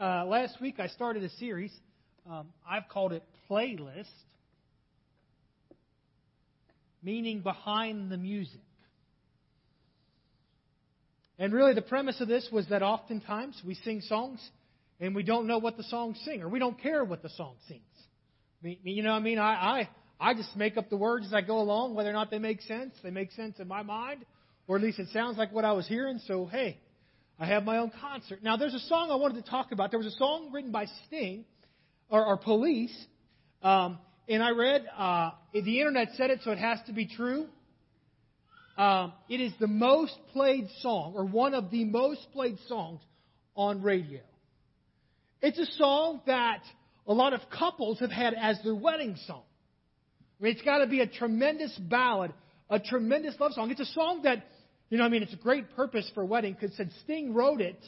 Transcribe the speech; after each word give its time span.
uh, 0.00 0.24
last 0.26 0.60
week 0.60 0.78
I 0.78 0.88
started 0.88 1.22
a 1.22 1.30
series. 1.30 1.72
Um, 2.28 2.48
I've 2.68 2.88
called 2.88 3.12
it 3.12 3.22
Playlist, 3.50 4.04
meaning 7.02 7.40
behind 7.40 8.10
the 8.10 8.16
music. 8.16 8.60
And 11.38 11.52
really, 11.52 11.74
the 11.74 11.82
premise 11.82 12.20
of 12.20 12.28
this 12.28 12.48
was 12.50 12.66
that 12.68 12.82
oftentimes 12.82 13.60
we 13.64 13.74
sing 13.74 14.00
songs 14.00 14.40
and 15.00 15.14
we 15.14 15.22
don't 15.22 15.46
know 15.46 15.58
what 15.58 15.76
the 15.76 15.82
songs 15.84 16.18
sing, 16.24 16.42
or 16.42 16.48
we 16.48 16.58
don't 16.58 16.80
care 16.80 17.04
what 17.04 17.22
the 17.22 17.28
song 17.30 17.54
sings. 17.68 17.82
You 18.82 19.02
know 19.02 19.10
what 19.10 19.16
I 19.16 19.20
mean? 19.20 19.38
I, 19.38 19.52
I, 20.20 20.30
I 20.30 20.34
just 20.34 20.56
make 20.56 20.78
up 20.78 20.88
the 20.88 20.96
words 20.96 21.26
as 21.26 21.34
I 21.34 21.42
go 21.42 21.58
along, 21.58 21.94
whether 21.94 22.08
or 22.08 22.14
not 22.14 22.30
they 22.30 22.38
make 22.38 22.62
sense. 22.62 22.94
They 23.02 23.10
make 23.10 23.32
sense 23.32 23.58
in 23.58 23.68
my 23.68 23.82
mind, 23.82 24.24
or 24.66 24.76
at 24.76 24.82
least 24.82 24.98
it 24.98 25.08
sounds 25.12 25.36
like 25.36 25.52
what 25.52 25.66
I 25.66 25.72
was 25.72 25.86
hearing. 25.86 26.18
So, 26.26 26.46
hey, 26.46 26.80
I 27.38 27.46
have 27.46 27.64
my 27.64 27.78
own 27.78 27.90
concert. 28.00 28.42
Now, 28.42 28.56
there's 28.56 28.74
a 28.74 28.80
song 28.80 29.10
I 29.10 29.16
wanted 29.16 29.44
to 29.44 29.50
talk 29.50 29.72
about. 29.72 29.90
There 29.90 29.98
was 29.98 30.06
a 30.06 30.16
song 30.16 30.50
written 30.52 30.72
by 30.72 30.86
Sting, 31.06 31.44
or, 32.08 32.24
or 32.24 32.36
Police, 32.38 32.96
um, 33.62 33.98
and 34.28 34.42
I 34.42 34.50
read 34.50 34.86
uh, 34.96 35.30
the 35.52 35.78
internet 35.78 36.08
said 36.16 36.30
it, 36.30 36.40
so 36.44 36.50
it 36.50 36.58
has 36.58 36.78
to 36.86 36.92
be 36.92 37.06
true. 37.06 37.46
Um, 38.78 39.12
it 39.28 39.40
is 39.40 39.52
the 39.60 39.66
most 39.66 40.14
played 40.32 40.68
song, 40.80 41.14
or 41.14 41.24
one 41.24 41.54
of 41.54 41.70
the 41.70 41.84
most 41.84 42.26
played 42.32 42.58
songs 42.68 43.00
on 43.54 43.82
radio. 43.82 44.20
It's 45.42 45.58
a 45.58 45.66
song 45.76 46.22
that 46.26 46.62
a 47.06 47.12
lot 47.12 47.32
of 47.32 47.40
couples 47.50 48.00
have 48.00 48.10
had 48.10 48.34
as 48.34 48.58
their 48.64 48.74
wedding 48.74 49.16
song. 49.26 49.42
I 50.40 50.44
mean, 50.44 50.52
it's 50.52 50.62
got 50.62 50.78
to 50.78 50.86
be 50.86 51.00
a 51.00 51.06
tremendous 51.06 51.76
ballad, 51.78 52.32
a 52.68 52.80
tremendous 52.80 53.34
love 53.38 53.52
song. 53.52 53.70
It's 53.70 53.80
a 53.80 53.92
song 53.92 54.22
that, 54.24 54.44
you 54.88 54.98
know, 54.98 55.04
I 55.04 55.08
mean, 55.08 55.22
it's 55.22 55.32
a 55.32 55.36
great 55.36 55.74
purpose 55.74 56.10
for 56.14 56.22
a 56.22 56.26
wedding 56.26 56.56
because 56.58 56.76
said 56.76 56.90
Sting 57.04 57.34
wrote 57.34 57.60
it 57.60 57.78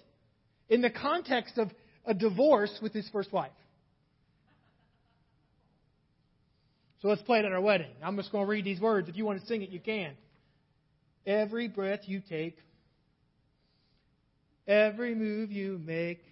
in 0.69 0.83
the 0.83 0.91
context 0.91 1.59
of 1.59 1.71
a 2.05 2.15
divorce 2.15 2.77
with 2.83 2.93
his 2.93 3.09
first 3.13 3.33
wife. 3.33 3.53
So 7.01 7.09
let's 7.09 7.23
play 7.23 7.39
it 7.39 7.45
at 7.45 7.53
our 7.53 7.61
wedding. 7.61 7.93
I'm 8.03 8.17
just 8.17 8.33
going 8.33 8.45
to 8.45 8.51
read 8.51 8.65
these 8.65 8.81
words. 8.81 9.09
If 9.09 9.17
you 9.17 9.25
want 9.25 9.41
to 9.41 9.47
sing 9.47 9.63
it, 9.63 9.71
you 9.71 9.79
can. 9.79 10.15
Every 11.25 11.69
breath 11.69 12.01
you 12.07 12.21
take, 12.29 12.57
every 14.67 15.15
move 15.15 15.53
you 15.53 15.81
make, 15.85 16.23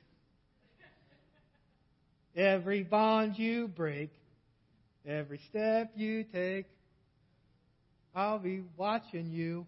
every 2.35 2.83
bond 2.83 3.39
you 3.39 3.69
break, 3.69 4.11
every 5.07 5.41
step 5.51 5.93
you 5.95 6.25
take, 6.25 6.67
I'll 8.15 8.39
be 8.39 8.62
watching 8.77 9.31
you. 9.31 9.67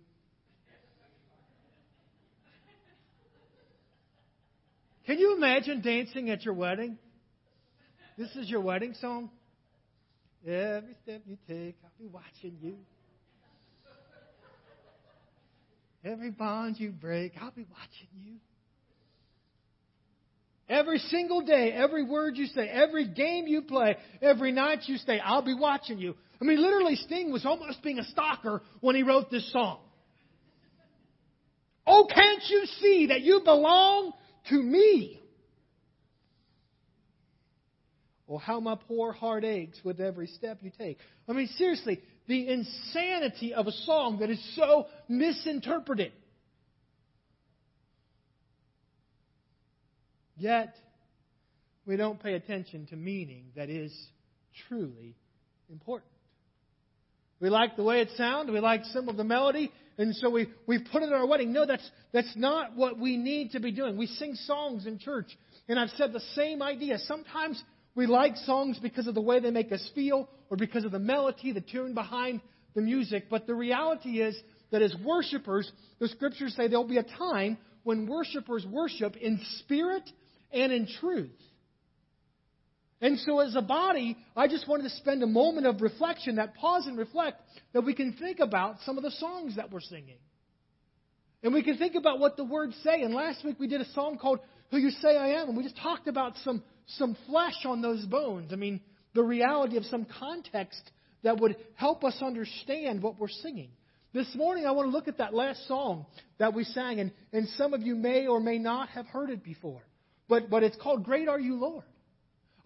Can 5.08 5.18
you 5.18 5.34
imagine 5.34 5.80
dancing 5.80 6.28
at 6.28 6.44
your 6.44 6.52
wedding? 6.52 6.98
This 8.18 8.28
is 8.36 8.50
your 8.50 8.60
wedding 8.60 8.92
song? 9.00 9.30
Every 10.46 10.94
step 11.02 11.22
you 11.24 11.38
take, 11.48 11.76
I'll 11.82 11.90
be 11.98 12.08
watching 12.12 12.58
you. 12.60 12.76
Every 16.04 16.30
bond 16.30 16.78
you 16.78 16.90
break, 16.90 17.32
I'll 17.40 17.52
be 17.52 17.64
watching 17.70 18.08
you. 18.22 18.34
Every 20.68 20.98
single 20.98 21.40
day, 21.40 21.72
every 21.72 22.04
word 22.04 22.36
you 22.36 22.44
say, 22.44 22.68
every 22.68 23.08
game 23.08 23.46
you 23.46 23.62
play, 23.62 23.96
every 24.20 24.52
night 24.52 24.80
you 24.88 24.98
stay, 24.98 25.18
I'll 25.20 25.40
be 25.40 25.54
watching 25.54 25.96
you. 25.96 26.16
I 26.38 26.44
mean, 26.44 26.60
literally, 26.60 26.96
Sting 26.96 27.32
was 27.32 27.46
almost 27.46 27.82
being 27.82 27.98
a 27.98 28.04
stalker 28.04 28.60
when 28.82 28.94
he 28.94 29.04
wrote 29.04 29.30
this 29.30 29.50
song. 29.52 29.78
Oh, 31.86 32.06
can't 32.14 32.42
you 32.50 32.66
see 32.82 33.06
that 33.06 33.22
you 33.22 33.40
belong 33.42 34.12
to 34.48 34.62
me? 34.62 35.20
Or 38.26 38.38
how 38.38 38.60
my 38.60 38.76
poor 38.76 39.12
heart 39.12 39.44
aches 39.44 39.78
with 39.82 40.00
every 40.00 40.26
step 40.26 40.58
you 40.60 40.70
take. 40.78 40.98
I 41.28 41.32
mean, 41.32 41.48
seriously, 41.56 42.00
the 42.26 42.48
insanity 42.48 43.54
of 43.54 43.66
a 43.66 43.72
song 43.72 44.18
that 44.20 44.28
is 44.28 44.54
so 44.54 44.86
misinterpreted. 45.08 46.12
Yet, 50.36 50.74
we 51.86 51.96
don't 51.96 52.22
pay 52.22 52.34
attention 52.34 52.86
to 52.86 52.96
meaning 52.96 53.46
that 53.56 53.70
is 53.70 53.92
truly 54.68 55.16
important. 55.70 56.12
We 57.40 57.50
like 57.50 57.76
the 57.76 57.82
way 57.82 58.00
it 58.00 58.10
sounds, 58.16 58.50
we 58.50 58.60
like 58.60 58.84
some 58.86 59.08
of 59.08 59.16
the 59.16 59.24
melody, 59.24 59.70
and 59.96 60.14
so 60.16 60.30
we, 60.30 60.48
we 60.66 60.78
put 60.78 61.02
it 61.02 61.06
in 61.06 61.12
our 61.12 61.26
wedding. 61.26 61.52
No, 61.52 61.66
that's, 61.66 61.88
that's 62.12 62.34
not 62.36 62.76
what 62.76 62.98
we 62.98 63.16
need 63.16 63.52
to 63.52 63.60
be 63.60 63.70
doing. 63.70 63.96
We 63.96 64.06
sing 64.06 64.34
songs 64.34 64.86
in 64.86 64.98
church, 64.98 65.26
and 65.68 65.78
I've 65.78 65.90
said 65.90 66.12
the 66.12 66.20
same 66.34 66.62
idea. 66.62 66.98
Sometimes 66.98 67.62
we 67.94 68.06
like 68.06 68.36
songs 68.36 68.78
because 68.80 69.06
of 69.06 69.14
the 69.14 69.20
way 69.20 69.40
they 69.40 69.50
make 69.50 69.72
us 69.72 69.88
feel 69.94 70.28
or 70.50 70.56
because 70.56 70.84
of 70.84 70.92
the 70.92 70.98
melody, 70.98 71.52
the 71.52 71.60
tune 71.60 71.94
behind 71.94 72.40
the 72.74 72.80
music. 72.80 73.24
But 73.28 73.46
the 73.46 73.54
reality 73.54 74.20
is 74.20 74.36
that 74.70 74.82
as 74.82 74.94
worshipers, 75.04 75.70
the 75.98 76.08
scriptures 76.08 76.54
say 76.56 76.68
there'll 76.68 76.86
be 76.86 76.98
a 76.98 77.02
time 77.02 77.58
when 77.82 78.06
worshipers 78.06 78.66
worship 78.70 79.16
in 79.16 79.40
spirit 79.60 80.08
and 80.52 80.72
in 80.72 80.86
truth. 81.00 81.30
And 83.00 83.18
so, 83.20 83.38
as 83.40 83.54
a 83.54 83.62
body, 83.62 84.16
I 84.36 84.48
just 84.48 84.66
wanted 84.66 84.84
to 84.84 84.90
spend 84.90 85.22
a 85.22 85.26
moment 85.26 85.66
of 85.66 85.80
reflection, 85.80 86.36
that 86.36 86.54
pause 86.54 86.86
and 86.86 86.98
reflect, 86.98 87.40
that 87.72 87.82
we 87.82 87.94
can 87.94 88.14
think 88.14 88.40
about 88.40 88.76
some 88.84 88.96
of 88.96 89.04
the 89.04 89.12
songs 89.12 89.56
that 89.56 89.70
we're 89.70 89.80
singing. 89.80 90.18
And 91.42 91.54
we 91.54 91.62
can 91.62 91.78
think 91.78 91.94
about 91.94 92.18
what 92.18 92.36
the 92.36 92.44
words 92.44 92.76
say. 92.82 93.02
And 93.02 93.14
last 93.14 93.44
week 93.44 93.60
we 93.60 93.68
did 93.68 93.80
a 93.80 93.92
song 93.92 94.18
called 94.18 94.40
Who 94.72 94.78
You 94.78 94.90
Say 94.90 95.16
I 95.16 95.40
Am, 95.40 95.48
and 95.48 95.56
we 95.56 95.62
just 95.62 95.76
talked 95.76 96.08
about 96.08 96.34
some 96.42 96.62
some 96.96 97.16
flesh 97.26 97.64
on 97.64 97.82
those 97.82 98.04
bones. 98.06 98.52
I 98.52 98.56
mean, 98.56 98.80
the 99.14 99.22
reality 99.22 99.76
of 99.76 99.84
some 99.84 100.06
context 100.18 100.80
that 101.22 101.38
would 101.40 101.56
help 101.74 102.04
us 102.04 102.16
understand 102.22 103.02
what 103.02 103.18
we're 103.18 103.28
singing. 103.28 103.70
This 104.14 104.34
morning, 104.34 104.64
I 104.64 104.70
want 104.70 104.88
to 104.88 104.92
look 104.92 105.06
at 105.06 105.18
that 105.18 105.34
last 105.34 105.66
song 105.68 106.06
that 106.38 106.54
we 106.54 106.64
sang, 106.64 106.98
and, 107.00 107.12
and 107.32 107.46
some 107.50 107.74
of 107.74 107.82
you 107.82 107.94
may 107.94 108.26
or 108.26 108.40
may 108.40 108.58
not 108.58 108.88
have 108.90 109.06
heard 109.06 109.30
it 109.30 109.44
before. 109.44 109.82
But, 110.28 110.48
but 110.48 110.62
it's 110.62 110.76
called 110.76 111.04
Great 111.04 111.28
Are 111.28 111.38
You, 111.38 111.56
Lord. 111.56 111.84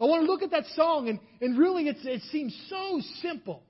I 0.02 0.06
want 0.06 0.26
to 0.26 0.30
look 0.30 0.42
at 0.42 0.50
that 0.50 0.66
song, 0.74 1.08
and, 1.08 1.20
and 1.40 1.56
really 1.56 1.86
it 1.86 2.22
seems 2.32 2.60
so 2.68 3.00
simple. 3.20 3.62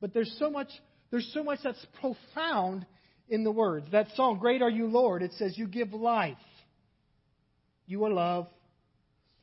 But 0.00 0.14
there's 0.14 0.34
so 0.38 0.50
much, 0.50 0.68
there's 1.10 1.28
so 1.34 1.42
much 1.42 1.58
that's 1.64 1.84
profound 2.00 2.86
in 3.28 3.42
the 3.42 3.50
words. 3.50 3.88
That 3.90 4.06
song, 4.14 4.38
Great 4.38 4.62
Are 4.62 4.70
You, 4.70 4.86
Lord, 4.86 5.22
it 5.22 5.32
says, 5.32 5.58
You 5.58 5.66
give 5.66 5.92
life. 5.92 6.36
You 7.86 8.04
are 8.04 8.10
love. 8.10 8.46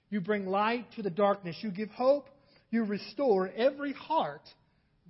You 0.09 0.21
bring 0.21 0.45
light 0.45 0.85
to 0.95 1.01
the 1.01 1.09
darkness. 1.09 1.57
You 1.59 1.71
give 1.71 1.89
hope. 1.89 2.29
You 2.69 2.85
restore 2.85 3.49
every 3.49 3.91
heart 3.91 4.47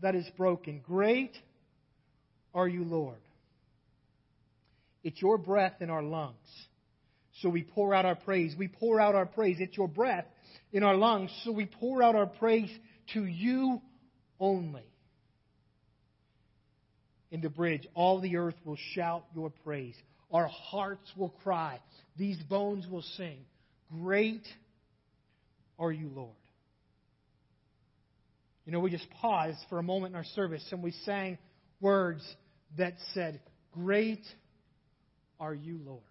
that 0.02 0.16
is 0.16 0.26
broken. 0.38 0.82
Great 0.84 1.38
are 2.54 2.68
you, 2.68 2.84
Lord. 2.84 3.20
It's 5.04 5.22
your 5.22 5.38
breath 5.38 5.82
in 5.82 5.92
our 5.92 6.02
lungs. 6.02 6.34
So 7.42 7.50
we 7.50 7.64
pour 7.64 7.94
out 7.94 8.06
our 8.06 8.16
praise. 8.16 8.56
We 8.58 8.68
pour 8.68 9.00
out 9.00 9.16
our 9.16 9.26
praise. 9.26 9.58
It's 9.60 9.76
your 9.76 9.88
breath 9.88 10.26
in 10.72 10.84
our 10.84 10.96
lungs. 10.96 11.32
So 11.44 11.52
we 11.52 11.66
pour 11.66 12.02
out 12.02 12.16
our 12.16 12.28
praise 12.28 12.70
to 13.14 13.26
you 13.26 13.82
only. 14.40 14.86
In 17.32 17.42
the 17.42 17.50
bridge, 17.50 17.86
all 17.94 18.22
the 18.22 18.38
earth 18.38 18.56
will 18.64 18.78
shout 18.94 19.26
your 19.36 19.50
praise. 19.64 19.96
Our 20.32 20.48
hearts 20.48 21.12
will 21.18 21.34
cry. 21.44 21.80
These 22.18 22.38
bones 22.44 22.88
will 22.88 23.04
sing. 23.18 23.40
Great 23.92 24.44
are 25.78 25.92
you, 25.92 26.10
Lord? 26.16 26.36
You 28.66 28.72
know, 28.72 28.80
we 28.80 28.90
just 28.90 29.10
paused 29.22 29.60
for 29.70 29.78
a 29.78 29.84
moment 29.84 30.14
in 30.14 30.16
our 30.16 30.26
service 30.36 30.66
and 30.72 30.82
we 30.82 30.92
sang 31.04 31.38
words 31.82 32.24
that 32.78 32.94
said, 33.14 33.42
Great 33.74 34.24
are 35.40 35.54
you, 35.54 35.80
Lord. 35.86 36.02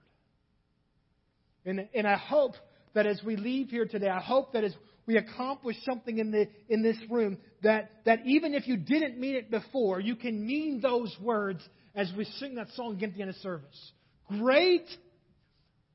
And, 1.65 1.89
and 1.95 2.07
I 2.07 2.17
hope 2.17 2.55
that 2.95 3.07
as 3.07 3.21
we 3.25 3.37
leave 3.37 3.71
here 3.71 3.87
today, 3.87 4.09
I 4.09 4.21
hope 4.21 4.53
that 4.53 4.65
as 4.65 4.75
we 5.07 5.17
accomplish 5.17 5.77
something 5.85 6.19
in, 6.19 6.31
the, 6.31 6.49
in 6.69 6.83
this 6.83 6.97
room, 7.11 7.39
that, 7.63 7.91
that 8.05 8.21
even 8.27 8.55
if 8.55 8.67
you 8.67 8.77
didn't 8.77 9.19
mean 9.19 9.35
it 9.35 9.51
before, 9.51 10.01
you 10.01 10.17
can 10.17 10.47
mean 10.47 10.81
those 10.81 11.15
words 11.21 11.61
as 11.95 12.11
we 12.17 12.25
sing 12.25 12.57
that 12.57 12.69
song 12.75 12.95
again 12.95 13.11
at 13.11 13.15
the 13.15 13.21
end 13.23 13.31
of 13.31 13.37
service. 13.37 13.93
Great 14.29 14.87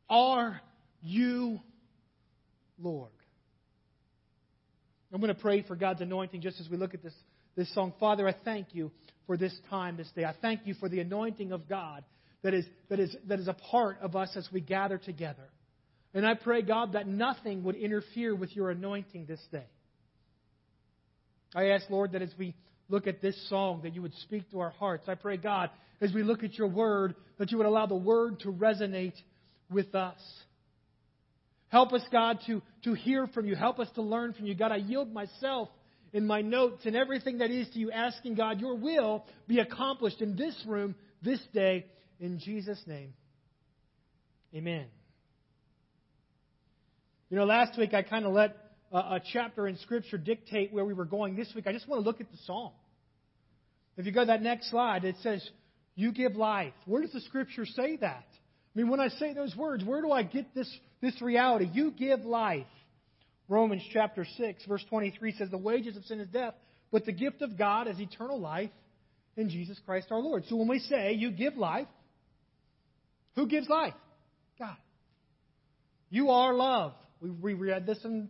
are 0.10 0.62
you, 1.02 1.60
Lord. 2.80 3.12
I'm 5.12 5.22
going 5.22 5.34
to 5.34 5.42
pray 5.42 5.64
for 5.64 5.76
God's 5.76 6.02
anointing 6.02 6.42
just 6.42 6.60
as 6.60 6.70
we 6.70 6.78
look 6.78 6.94
at 6.94 7.02
this, 7.02 7.14
this 7.56 7.74
song. 7.74 7.94
Father, 8.00 8.28
I 8.28 8.36
thank 8.46 8.68
you 8.74 8.92
for 9.26 9.38
this 9.38 9.58
time, 9.70 9.98
this 9.98 10.10
day. 10.16 10.24
I 10.24 10.36
thank 10.40 10.62
you 10.66 10.76
for 10.76 10.88
the 10.88 11.00
anointing 11.00 11.52
of 11.52 11.68
God 11.68 12.04
that 12.44 12.54
is, 12.54 12.66
that 12.90 13.00
is, 13.00 13.16
that 13.28 13.40
is 13.40 13.48
a 13.48 13.54
part 13.54 13.98
of 14.02 14.16
us 14.16 14.30
as 14.36 14.48
we 14.52 14.62
gather 14.62 14.98
together. 14.98 15.50
And 16.14 16.26
I 16.26 16.34
pray, 16.34 16.62
God, 16.62 16.94
that 16.94 17.08
nothing 17.08 17.64
would 17.64 17.76
interfere 17.76 18.36
with 18.36 18.56
your 18.56 18.72
anointing 18.72 19.26
this 19.26 19.42
day. 19.52 19.68
I 21.56 21.70
ask, 21.70 21.90
Lord, 21.90 22.14
that 22.14 22.22
as 22.22 22.34
we 22.38 22.56
look 22.90 23.08
at 23.08 23.22
this 23.22 23.36
song, 23.50 23.82
that 23.84 23.94
you 23.94 24.02
would 24.02 24.16
speak 24.22 24.50
to 24.52 24.60
our 24.60 24.72
hearts. 24.72 25.08
I 25.08 25.16
pray, 25.16 25.38
God, 25.38 25.70
as 26.02 26.14
we 26.14 26.24
look 26.24 26.44
at 26.44 26.56
your 26.56 26.68
word, 26.68 27.16
that 27.38 27.52
you 27.52 27.58
would 27.58 27.68
allow 27.68 27.86
the 27.86 27.96
word 27.96 28.40
to 28.42 28.52
resonate 28.52 29.16
with 29.70 29.94
us. 29.94 30.20
Help 31.70 31.94
us, 31.94 32.02
God, 32.12 32.40
to, 32.48 32.62
to 32.84 32.94
hear 32.94 33.28
from 33.28 33.46
you. 33.46 33.56
Help 33.56 33.80
us 33.80 33.88
to 33.96 34.02
learn 34.02 34.34
from 34.34 34.48
you. 34.48 34.56
God, 34.56 34.72
I 34.72 34.78
yield 34.78 35.14
myself 35.14 35.70
in 36.12 36.26
my 36.26 36.42
notes 36.42 36.82
and 36.86 36.96
everything 36.96 37.40
that 37.40 37.52
is 37.52 37.70
to 37.70 37.80
you, 37.80 37.92
asking 37.92 38.36
God, 38.36 38.60
your 38.60 38.76
will 38.76 39.26
be 39.48 39.60
accomplished 39.60 40.22
in 40.22 40.36
this 40.36 40.56
room 40.68 40.96
this 41.22 41.40
day. 41.54 41.86
In 42.20 42.40
Jesus' 42.40 42.82
name, 42.88 43.14
amen. 44.56 44.88
You 47.30 47.38
know, 47.38 47.46
last 47.46 47.78
week 47.78 47.94
I 47.94 48.02
kind 48.02 48.26
of 48.26 48.34
let 48.34 48.56
a, 48.92 48.98
a 48.98 49.22
chapter 49.34 49.68
in 49.68 49.78
Scripture 49.78 50.18
dictate 50.18 50.74
where 50.74 50.84
we 50.84 50.94
were 50.94 51.06
going. 51.06 51.36
This 51.36 51.52
week 51.56 51.68
I 51.68 51.74
just 51.74 51.88
want 51.88 52.02
to 52.02 52.06
look 52.06 52.20
at 52.20 52.32
the 52.32 52.38
psalm. 52.46 52.72
If 53.98 54.06
you 54.06 54.12
go 54.12 54.22
to 54.22 54.28
that 54.28 54.42
next 54.42 54.72
slide, 54.72 55.04
it 55.06 55.16
says, 55.22 55.48
You 55.96 56.12
give 56.12 56.36
life. 56.36 56.74
Where 56.86 57.02
does 57.02 57.12
the 57.12 57.22
Scripture 57.22 57.66
say 57.66 57.98
that? 57.98 58.26
I 58.26 58.80
mean, 58.80 58.90
when 58.90 59.00
I 59.00 59.10
say 59.10 59.34
those 59.34 59.56
words, 59.56 59.84
where 59.84 60.02
do 60.02 60.12
I 60.12 60.24
get 60.24 60.56
this, 60.56 60.70
this 61.02 61.22
reality? 61.22 61.70
You 61.72 61.92
give 61.92 62.22
life. 62.22 62.66
Romans 63.48 63.82
chapter 63.92 64.26
6, 64.38 64.66
verse 64.66 64.86
23 64.90 65.34
says, 65.34 65.50
The 65.50 65.58
wages 65.58 65.98
of 65.98 66.06
sin 66.06 66.20
is 66.20 66.30
death, 66.30 66.54
but 66.92 67.06
the 67.06 67.12
gift 67.12 67.42
of 67.42 67.58
God 67.58 67.88
is 67.88 68.00
eternal 68.00 68.40
life 68.40 68.70
in 69.38 69.50
Jesus 69.50 69.80
Christ 69.86 70.08
our 70.12 70.20
Lord. 70.20 70.44
So 70.48 70.56
when 70.56 70.68
we 70.68 70.80
say 70.80 71.14
you 71.14 71.32
give 71.32 71.58
life, 71.58 71.88
who 73.36 73.48
gives 73.48 73.68
life? 73.68 73.94
God. 74.58 74.78
You 76.10 76.30
are 76.30 76.54
love. 76.54 76.94
We 77.22 77.54
read 77.54 77.86
this 77.86 78.00
in 78.06 78.30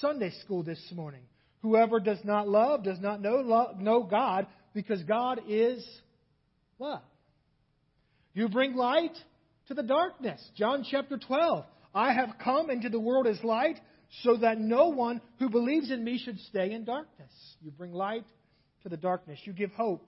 Sunday 0.00 0.30
school 0.42 0.62
this 0.62 0.80
morning. 0.94 1.22
Whoever 1.62 2.00
does 2.00 2.18
not 2.24 2.48
love 2.48 2.84
does 2.84 3.00
not 3.00 3.20
know, 3.20 3.36
love, 3.36 3.78
know 3.78 4.02
God 4.02 4.46
because 4.74 5.02
God 5.02 5.40
is 5.48 5.86
love. 6.78 7.02
You 8.32 8.48
bring 8.48 8.74
light 8.74 9.16
to 9.68 9.74
the 9.74 9.82
darkness. 9.82 10.42
John 10.56 10.84
chapter 10.90 11.18
12. 11.18 11.64
I 11.94 12.12
have 12.12 12.36
come 12.42 12.70
into 12.70 12.88
the 12.88 12.98
world 12.98 13.26
as 13.26 13.42
light 13.44 13.76
so 14.22 14.36
that 14.38 14.58
no 14.58 14.88
one 14.88 15.20
who 15.38 15.48
believes 15.48 15.90
in 15.90 16.02
me 16.02 16.18
should 16.18 16.38
stay 16.40 16.72
in 16.72 16.84
darkness. 16.84 17.30
You 17.62 17.70
bring 17.70 17.92
light 17.92 18.24
to 18.82 18.88
the 18.88 18.96
darkness. 18.96 19.38
You 19.44 19.52
give 19.52 19.70
hope. 19.72 20.06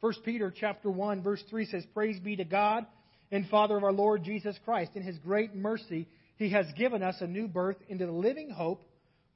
1 0.00 0.12
Peter 0.24 0.52
chapter 0.54 0.90
1 0.90 1.22
verse 1.22 1.42
3 1.50 1.66
says, 1.66 1.84
"Praise 1.92 2.18
be 2.20 2.36
to 2.36 2.44
God 2.44 2.86
and 3.30 3.48
Father 3.48 3.76
of 3.76 3.84
our 3.84 3.92
Lord 3.92 4.24
Jesus 4.24 4.58
Christ. 4.64 4.92
In 4.94 5.02
his 5.02 5.18
great 5.18 5.54
mercy, 5.54 6.08
he 6.40 6.50
has 6.50 6.66
given 6.72 7.02
us 7.02 7.16
a 7.20 7.26
new 7.26 7.46
birth 7.46 7.76
into 7.88 8.06
the 8.06 8.12
living 8.12 8.50
hope 8.50 8.82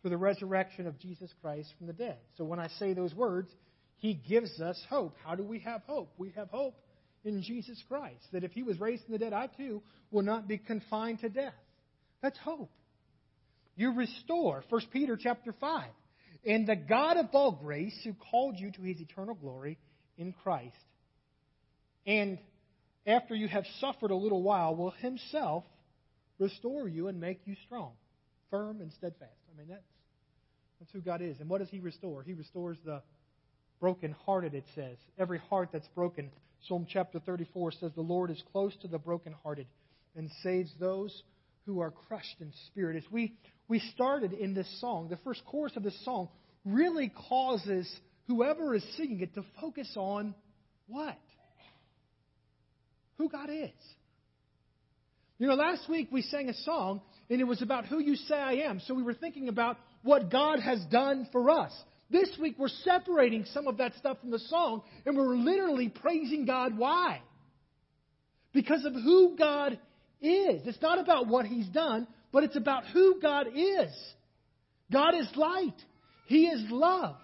for 0.03 0.09
the 0.09 0.17
resurrection 0.17 0.87
of 0.87 0.99
Jesus 0.99 1.31
Christ 1.41 1.73
from 1.77 1.87
the 1.87 1.93
dead." 1.93 2.19
So 2.37 2.45
when 2.45 2.59
I 2.59 2.69
say 2.69 2.95
those 2.95 3.15
words, 3.15 3.55
he 3.97 4.15
gives 4.15 4.61
us 4.61 4.83
hope. 4.89 5.15
How 5.23 5.35
do 5.35 5.45
we 5.45 5.61
have 5.61 5.83
hope? 5.83 6.13
We 6.19 6.31
have 6.31 6.49
hope 6.51 6.75
in 7.25 7.43
Jesus 7.43 7.83
Christ. 7.89 8.25
That 8.33 8.43
if 8.43 8.53
he 8.53 8.63
was 8.63 8.81
raised 8.81 9.05
from 9.05 9.13
the 9.13 9.19
dead, 9.19 9.33
I 9.33 9.49
too 9.49 9.83
will 10.11 10.23
not 10.23 10.49
be 10.49 10.59
confined 10.59 11.21
to 11.21 11.29
death. 11.29 11.55
That's 12.23 12.39
hope. 12.39 12.71
You 13.77 13.93
restore. 13.93 14.65
1 14.69 14.81
Peter 14.91 15.17
chapter 15.17 15.53
5. 15.53 15.91
And 16.47 16.67
the 16.67 16.77
God 16.77 17.17
of 17.17 17.35
all 17.35 17.53
grace 17.53 17.99
who 18.05 18.15
called 18.15 18.59
you 18.59 18.71
to 18.73 18.83
his 18.83 19.01
eternal 19.01 19.35
glory 19.35 19.79
in 20.17 20.33
Christ. 20.33 20.77
And 22.07 22.39
after 23.07 23.35
you 23.35 23.49
have 23.49 23.67
suffered 23.81 24.11
a 24.11 24.17
little 24.17 24.43
while, 24.43 24.75
will 24.77 24.91
himself 24.91 25.65
restore 26.39 26.89
you 26.89 27.09
and 27.09 27.21
make 27.21 27.41
you 27.45 27.55
strong, 27.67 27.93
firm, 28.51 28.81
and 28.81 28.93
steadfast. 28.93 29.33
I 29.53 29.59
mean, 29.59 29.69
that's, 29.69 29.83
that's 30.81 30.93
who 30.93 31.01
God 31.01 31.23
is. 31.23 31.41
And 31.41 31.49
what 31.49 31.59
does 31.59 31.71
he 31.71 31.81
restore? 31.81 32.23
He 32.23 32.35
restores 32.35 32.79
the 32.85 33.03
brokenhearted, 33.81 34.55
it 34.55 34.65
says. 34.75 34.97
Every 35.19 35.39
heart 35.39 35.71
that's 35.73 35.89
broken. 35.89 36.31
Psalm 36.69 36.87
chapter 36.89 37.21
34 37.21 37.73
says, 37.73 37.93
The 37.95 38.01
Lord 38.01 38.31
is 38.31 38.43
close 38.53 38.75
to 38.83 38.89
the 38.89 38.99
brokenhearted 38.99 39.67
and 40.17 40.31
saves 40.43 40.71
those 40.79 41.23
who 41.67 41.81
are 41.81 41.91
crushed 41.91 42.37
in 42.41 42.53
spirit. 42.67 42.97
As 42.97 43.11
we, 43.11 43.35
we 43.69 43.79
started 43.95 44.33
in 44.33 44.55
this 44.55 44.69
song, 44.81 45.09
the 45.09 45.19
first 45.19 45.45
chorus 45.45 45.77
of 45.77 45.83
this 45.83 46.05
song 46.05 46.29
really 46.65 47.13
causes 47.29 47.91
whoever 48.27 48.75
is 48.75 48.85
singing 48.97 49.21
it 49.21 49.35
to 49.35 49.45
focus 49.61 49.91
on 49.97 50.35
what? 50.87 51.19
Who 53.19 53.29
God 53.29 53.49
is. 53.51 53.71
You 55.45 55.51
know, 55.51 55.57
last 55.57 55.91
week 55.91 56.09
we 56.11 56.23
sang 56.23 56.49
a 56.49 56.55
song 56.55 57.03
and 57.29 57.39
it 57.39 57.45
was 57.45 57.61
about 57.61 57.85
who 57.85 57.99
you 57.99 58.17
say 58.17 58.35
I 58.35 58.55
am. 58.67 58.81
So 58.81 58.95
we 58.95 59.03
were 59.03 59.13
thinking 59.13 59.51
about 59.51 59.77
what 60.03 60.31
God 60.31 60.59
has 60.59 60.83
done 60.87 61.29
for 61.33 61.51
us. 61.51 61.71
This 62.09 62.31
week 62.41 62.55
we're 62.59 62.69
separating 62.69 63.45
some 63.53 63.69
of 63.69 63.77
that 63.77 63.93
stuff 63.97 64.19
from 64.23 64.31
the 64.31 64.39
song 64.39 64.81
and 65.05 65.15
we're 65.15 65.37
literally 65.37 65.91
praising 65.91 66.47
God. 66.47 66.79
Why? 66.79 67.21
Because 68.55 68.87
of 68.87 68.95
who 68.95 69.37
God 69.37 69.75
is. 70.23 70.63
It's 70.65 70.81
not 70.81 70.99
about 70.99 71.27
what 71.27 71.45
He's 71.45 71.69
done, 71.69 72.07
but 72.33 72.45
it's 72.45 72.57
about 72.57 72.87
who 72.87 73.21
God 73.21 73.49
is. 73.55 73.95
God 74.91 75.15
is 75.15 75.29
light. 75.37 75.77
He 76.25 76.47
is 76.47 76.71
love. 76.71 77.17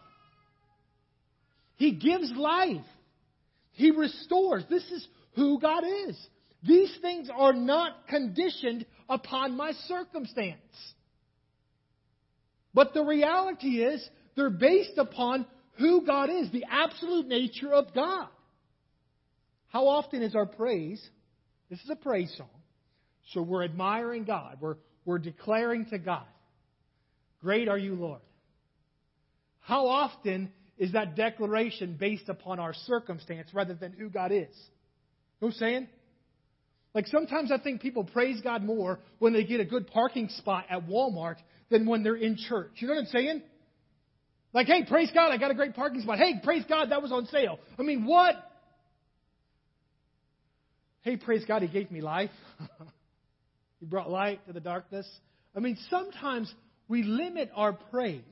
He 1.76 1.92
gives 1.92 2.30
life. 2.32 2.84
He 3.72 3.92
restores. 3.92 4.64
This 4.68 4.84
is 4.90 5.08
who 5.36 5.58
God 5.58 5.84
is. 6.06 6.18
These 6.62 6.92
things 7.00 7.28
are 7.34 7.52
not 7.52 8.06
conditioned 8.08 8.84
upon 9.08 9.56
my 9.56 9.72
circumstance. 9.88 10.60
But 12.74 12.94
the 12.94 13.02
reality 13.02 13.82
is, 13.82 14.06
they're 14.36 14.50
based 14.50 14.98
upon 14.98 15.46
who 15.78 16.06
God 16.06 16.30
is, 16.30 16.50
the 16.52 16.64
absolute 16.70 17.26
nature 17.26 17.72
of 17.72 17.92
God. 17.94 18.28
How 19.68 19.88
often 19.88 20.22
is 20.22 20.34
our 20.34 20.46
praise? 20.46 21.02
This 21.70 21.80
is 21.80 21.90
a 21.90 21.96
praise 21.96 22.32
song. 22.36 22.48
So 23.32 23.42
we're 23.42 23.64
admiring 23.64 24.24
God. 24.24 24.58
We're, 24.60 24.76
we're 25.04 25.18
declaring 25.18 25.86
to 25.86 25.98
God, 25.98 26.26
Great 27.40 27.68
are 27.68 27.78
you, 27.78 27.94
Lord. 27.94 28.20
How 29.60 29.86
often 29.86 30.50
is 30.76 30.92
that 30.92 31.16
declaration 31.16 31.96
based 31.98 32.28
upon 32.28 32.58
our 32.58 32.74
circumstance 32.74 33.48
rather 33.54 33.74
than 33.74 33.92
who 33.92 34.10
God 34.10 34.32
is? 34.32 34.48
You 35.40 35.46
know 35.46 35.46
what 35.46 35.54
I'm 35.54 35.58
saying? 35.58 35.88
Like 36.94 37.06
sometimes 37.06 37.52
I 37.52 37.58
think 37.58 37.80
people 37.80 38.04
praise 38.04 38.40
God 38.40 38.62
more 38.64 38.98
when 39.18 39.32
they 39.32 39.44
get 39.44 39.60
a 39.60 39.64
good 39.64 39.86
parking 39.86 40.28
spot 40.28 40.66
at 40.68 40.86
Walmart 40.86 41.36
than 41.70 41.86
when 41.86 42.02
they're 42.02 42.16
in 42.16 42.36
church. 42.36 42.72
You 42.76 42.88
know 42.88 42.94
what 42.94 43.00
I'm 43.00 43.06
saying? 43.06 43.42
Like, 44.52 44.66
hey, 44.66 44.84
praise 44.84 45.10
God, 45.14 45.30
I 45.30 45.36
got 45.36 45.52
a 45.52 45.54
great 45.54 45.74
parking 45.74 46.02
spot. 46.02 46.18
Hey, 46.18 46.34
praise 46.42 46.64
God, 46.68 46.90
that 46.90 47.02
was 47.02 47.12
on 47.12 47.26
sale. 47.26 47.60
I 47.78 47.82
mean, 47.82 48.04
what? 48.04 48.34
Hey, 51.02 51.16
praise 51.16 51.44
God, 51.46 51.62
He 51.62 51.68
gave 51.68 51.90
me 51.90 52.00
life. 52.00 52.30
he 53.80 53.86
brought 53.86 54.10
light 54.10 54.44
to 54.48 54.52
the 54.52 54.60
darkness. 54.60 55.08
I 55.56 55.60
mean, 55.60 55.78
sometimes 55.88 56.52
we 56.88 57.04
limit 57.04 57.50
our 57.54 57.72
praise 57.72 58.22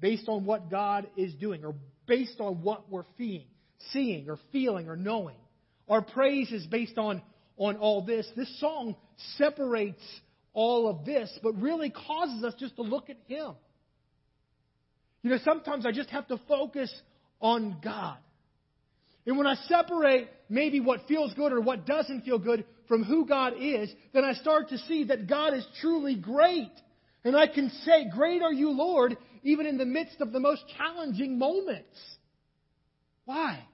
based 0.00 0.28
on 0.28 0.46
what 0.46 0.70
God 0.70 1.06
is 1.16 1.34
doing 1.34 1.64
or 1.64 1.74
based 2.06 2.40
on 2.40 2.62
what 2.62 2.90
we're 2.90 3.04
feeling, 3.18 3.46
seeing 3.92 4.30
or 4.30 4.38
feeling 4.52 4.88
or 4.88 4.96
knowing. 4.96 5.36
Our 5.88 6.02
praise 6.02 6.50
is 6.52 6.66
based 6.66 6.98
on, 6.98 7.22
on 7.56 7.76
all 7.76 8.02
this. 8.02 8.26
This 8.36 8.60
song 8.60 8.96
separates 9.36 10.02
all 10.52 10.88
of 10.88 11.04
this, 11.04 11.30
but 11.42 11.60
really 11.60 11.90
causes 11.90 12.42
us 12.44 12.54
just 12.58 12.76
to 12.76 12.82
look 12.82 13.10
at 13.10 13.18
Him. 13.28 13.52
You 15.22 15.30
know, 15.30 15.38
sometimes 15.44 15.86
I 15.86 15.92
just 15.92 16.10
have 16.10 16.28
to 16.28 16.40
focus 16.48 16.92
on 17.40 17.78
God. 17.82 18.18
And 19.26 19.36
when 19.36 19.46
I 19.46 19.56
separate 19.66 20.28
maybe 20.48 20.80
what 20.80 21.08
feels 21.08 21.34
good 21.34 21.52
or 21.52 21.60
what 21.60 21.84
doesn't 21.84 22.22
feel 22.22 22.38
good 22.38 22.64
from 22.86 23.02
who 23.02 23.26
God 23.26 23.54
is, 23.60 23.92
then 24.12 24.24
I 24.24 24.34
start 24.34 24.68
to 24.68 24.78
see 24.78 25.04
that 25.04 25.28
God 25.28 25.54
is 25.54 25.66
truly 25.80 26.14
great. 26.14 26.70
And 27.24 27.36
I 27.36 27.48
can 27.48 27.70
say, 27.84 28.06
Great 28.14 28.40
are 28.40 28.52
you, 28.52 28.70
Lord, 28.70 29.16
even 29.42 29.66
in 29.66 29.78
the 29.78 29.84
midst 29.84 30.20
of 30.20 30.32
the 30.32 30.38
most 30.38 30.62
challenging 30.76 31.38
moments. 31.38 31.98
Why? 33.24 33.64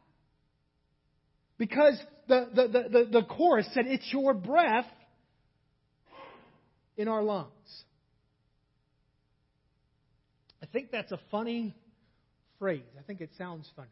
Because 1.62 1.96
the, 2.26 2.48
the, 2.52 2.66
the, 2.66 3.20
the, 3.20 3.22
chorus 3.22 3.68
said, 3.72 3.84
It's 3.86 4.12
your 4.12 4.34
breath 4.34 4.90
in 6.96 7.06
our 7.06 7.22
lungs. 7.22 7.84
I 10.60 10.66
think 10.66 10.90
that's 10.90 11.12
a 11.12 11.20
funny 11.30 11.76
phrase. 12.58 12.82
I 12.98 13.02
think 13.02 13.20
it 13.20 13.30
sounds 13.38 13.70
funny. 13.76 13.86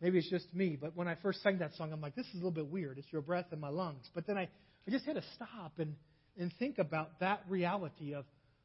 Maybe 0.00 0.16
it's 0.16 0.30
just 0.30 0.46
me, 0.54 0.78
but 0.80 0.96
when 0.96 1.08
I 1.08 1.16
first 1.16 1.42
sang 1.42 1.58
that 1.58 1.74
song, 1.74 1.92
I'm 1.92 2.00
like, 2.00 2.14
this 2.14 2.24
is 2.28 2.32
a 2.32 2.36
little 2.36 2.52
bit 2.52 2.68
weird. 2.68 2.96
It's 2.96 3.12
your 3.12 3.20
breath 3.20 3.52
in 3.52 3.60
my 3.60 3.68
lungs. 3.68 4.08
But 4.14 4.26
then 4.26 4.38
I, 4.38 4.48
I 4.88 4.90
just 4.90 5.04
had 5.04 5.16
to 5.16 5.24
stop 5.34 5.72
and, 5.76 5.94
and 6.38 6.50
think 6.58 6.78
about 6.78 7.20
that 7.20 7.42
reality 7.50 8.14
of, 8.14 8.24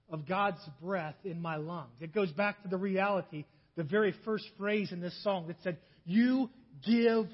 of 0.10 0.26
God's 0.26 0.62
breath 0.82 1.16
in 1.26 1.42
my 1.42 1.58
lungs. 1.58 1.92
It 2.00 2.14
goes 2.14 2.32
back 2.32 2.64
to 2.64 2.70
the 2.70 2.78
reality, 2.78 3.44
the 3.76 3.84
very 3.84 4.16
first 4.24 4.46
phrase 4.58 4.94
in 4.94 5.02
this 5.02 5.22
song 5.26 5.48
that 5.48 5.58
said, 5.62 5.78
You 6.06 6.50
give 6.86 7.28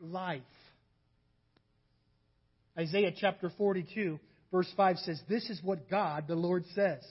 life. 0.00 0.42
Isaiah 2.78 3.12
chapter 3.16 3.50
42, 3.56 4.18
verse 4.52 4.72
5 4.76 4.98
says, 4.98 5.20
This 5.28 5.50
is 5.50 5.60
what 5.62 5.90
God, 5.90 6.24
the 6.28 6.34
Lord, 6.34 6.64
says 6.74 7.02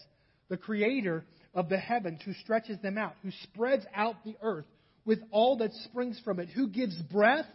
the 0.50 0.58
creator 0.58 1.24
of 1.53 1.69
the 1.69 1.77
heavens, 1.77 2.22
who 2.25 2.34
stretches 2.34 2.79
them 2.81 2.98
out, 2.98 3.13
who 3.22 3.29
spreads 3.43 3.86
out 3.93 4.15
the 4.25 4.36
earth 4.41 4.65
with 5.05 5.19
all 5.31 5.58
that 5.58 5.72
springs 5.86 6.19
from 6.24 6.39
it, 6.39 6.50
who 6.50 6.67
gives 6.67 7.00
breath 7.03 7.46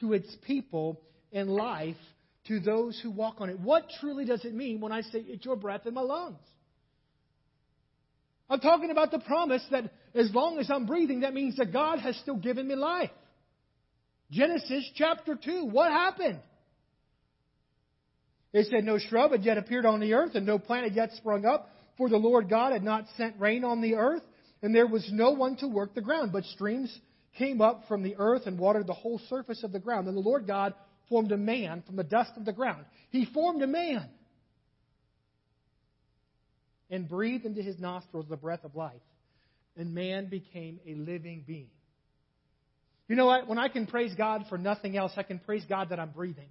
to 0.00 0.12
its 0.12 0.34
people 0.46 1.00
and 1.32 1.48
life 1.50 1.96
to 2.48 2.60
those 2.60 2.98
who 3.02 3.10
walk 3.10 3.36
on 3.40 3.50
it. 3.50 3.58
What 3.58 3.84
truly 4.00 4.24
does 4.24 4.44
it 4.44 4.54
mean 4.54 4.80
when 4.80 4.92
I 4.92 5.00
say 5.00 5.18
it's 5.20 5.44
your 5.44 5.56
breath 5.56 5.86
in 5.86 5.94
my 5.94 6.02
lungs? 6.02 6.38
I'm 8.48 8.60
talking 8.60 8.90
about 8.90 9.10
the 9.10 9.18
promise 9.18 9.64
that 9.72 9.90
as 10.14 10.30
long 10.32 10.58
as 10.58 10.70
I'm 10.70 10.86
breathing, 10.86 11.20
that 11.20 11.34
means 11.34 11.56
that 11.56 11.72
God 11.72 11.98
has 11.98 12.16
still 12.18 12.36
given 12.36 12.68
me 12.68 12.76
life. 12.76 13.10
Genesis 14.30 14.90
chapter 14.94 15.36
2. 15.36 15.66
What 15.66 15.90
happened? 15.90 16.40
It 18.52 18.66
said, 18.70 18.84
No 18.84 18.98
shrub 18.98 19.32
had 19.32 19.44
yet 19.44 19.58
appeared 19.58 19.86
on 19.86 20.00
the 20.00 20.14
earth, 20.14 20.34
and 20.34 20.46
no 20.46 20.58
plant 20.58 20.84
had 20.84 20.96
yet 20.96 21.12
sprung 21.16 21.44
up, 21.44 21.68
for 21.96 22.08
the 22.08 22.16
Lord 22.16 22.48
God 22.48 22.72
had 22.72 22.82
not 22.82 23.04
sent 23.16 23.38
rain 23.38 23.64
on 23.64 23.80
the 23.80 23.94
earth, 23.94 24.22
and 24.62 24.74
there 24.74 24.86
was 24.86 25.08
no 25.12 25.32
one 25.32 25.56
to 25.56 25.68
work 25.68 25.94
the 25.94 26.00
ground. 26.00 26.32
But 26.32 26.44
streams 26.44 26.96
came 27.38 27.60
up 27.60 27.82
from 27.86 28.02
the 28.02 28.16
earth 28.18 28.42
and 28.46 28.58
watered 28.58 28.86
the 28.86 28.94
whole 28.94 29.20
surface 29.28 29.62
of 29.62 29.72
the 29.72 29.78
ground. 29.78 30.08
And 30.08 30.16
the 30.16 30.22
Lord 30.22 30.46
God 30.46 30.74
formed 31.08 31.32
a 31.32 31.36
man 31.36 31.82
from 31.86 31.96
the 31.96 32.04
dust 32.04 32.32
of 32.36 32.44
the 32.44 32.52
ground. 32.52 32.84
He 33.10 33.26
formed 33.26 33.62
a 33.62 33.66
man 33.66 34.08
and 36.90 37.08
breathed 37.08 37.44
into 37.44 37.62
his 37.62 37.78
nostrils 37.78 38.26
the 38.28 38.36
breath 38.36 38.64
of 38.64 38.74
life. 38.74 39.02
And 39.76 39.94
man 39.94 40.30
became 40.30 40.80
a 40.86 40.94
living 40.94 41.44
being. 41.46 41.68
You 43.08 43.16
know 43.16 43.26
what? 43.26 43.46
When 43.46 43.58
I 43.58 43.68
can 43.68 43.86
praise 43.86 44.14
God 44.16 44.44
for 44.48 44.58
nothing 44.58 44.96
else, 44.96 45.12
I 45.16 45.22
can 45.22 45.38
praise 45.38 45.64
God 45.68 45.90
that 45.90 46.00
I'm 46.00 46.10
breathing. 46.10 46.48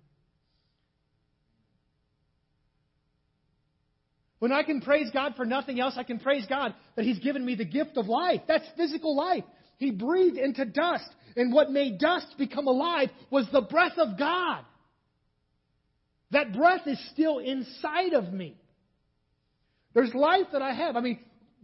When 4.39 4.51
I 4.51 4.63
can 4.63 4.81
praise 4.81 5.09
God 5.11 5.33
for 5.35 5.45
nothing 5.45 5.79
else, 5.79 5.95
I 5.97 6.03
can 6.03 6.19
praise 6.19 6.45
God 6.47 6.73
that 6.95 7.03
He's 7.03 7.19
given 7.19 7.45
me 7.45 7.55
the 7.55 7.65
gift 7.65 7.97
of 7.97 8.07
life. 8.07 8.41
That's 8.47 8.65
physical 8.77 9.15
life. 9.15 9.43
He 9.77 9.91
breathed 9.91 10.37
into 10.37 10.65
dust, 10.65 11.09
and 11.35 11.53
what 11.53 11.71
made 11.71 11.99
dust 11.99 12.27
become 12.37 12.67
alive 12.67 13.09
was 13.29 13.47
the 13.51 13.61
breath 13.61 13.97
of 13.97 14.17
God. 14.17 14.63
That 16.31 16.53
breath 16.53 16.85
is 16.85 16.99
still 17.11 17.39
inside 17.39 18.13
of 18.13 18.31
me. 18.31 18.55
There's 19.93 20.13
life 20.13 20.47
that 20.51 20.61
I 20.61 20.73
have. 20.73 20.95
I 20.95 21.01
mean, 21.01 21.19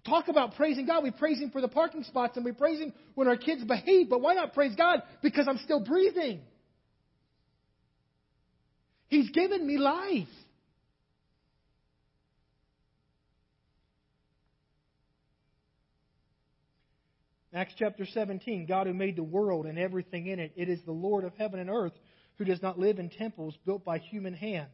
talk 0.05 0.27
about 0.27 0.55
praising 0.55 0.85
God. 0.85 1.03
We 1.03 1.11
praise 1.11 1.39
Him 1.39 1.51
for 1.51 1.61
the 1.61 1.67
parking 1.67 2.03
spots 2.03 2.37
and 2.37 2.45
we 2.45 2.51
praise 2.51 2.79
Him 2.79 2.93
when 3.15 3.27
our 3.27 3.37
kids 3.37 3.63
behave, 3.63 4.09
but 4.09 4.21
why 4.21 4.33
not 4.33 4.53
praise 4.53 4.75
God? 4.75 5.03
Because 5.21 5.47
I'm 5.47 5.59
still 5.59 5.79
breathing. 5.79 6.41
He's 9.07 9.29
given 9.29 9.65
me 9.65 9.77
life. 9.77 10.27
Acts 17.53 17.73
chapter 17.77 18.05
17 18.05 18.65
God 18.65 18.87
who 18.87 18.93
made 18.93 19.17
the 19.17 19.23
world 19.23 19.65
and 19.65 19.77
everything 19.77 20.27
in 20.27 20.39
it, 20.39 20.53
it 20.55 20.69
is 20.69 20.79
the 20.85 20.93
Lord 20.93 21.25
of 21.25 21.33
heaven 21.37 21.59
and 21.59 21.69
earth 21.69 21.91
who 22.37 22.45
does 22.45 22.61
not 22.61 22.79
live 22.79 22.97
in 22.97 23.09
temples 23.09 23.53
built 23.65 23.83
by 23.83 23.97
human 23.97 24.33
hands. 24.33 24.69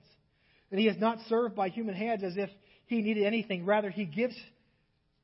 And 0.69 0.79
he 0.79 0.87
is 0.87 0.99
not 0.99 1.17
served 1.27 1.55
by 1.55 1.69
human 1.69 1.95
hands 1.95 2.23
as 2.23 2.37
if 2.37 2.49
he 2.85 3.01
needed 3.01 3.25
anything. 3.25 3.65
Rather, 3.65 3.89
he 3.89 4.05
gives, 4.05 4.35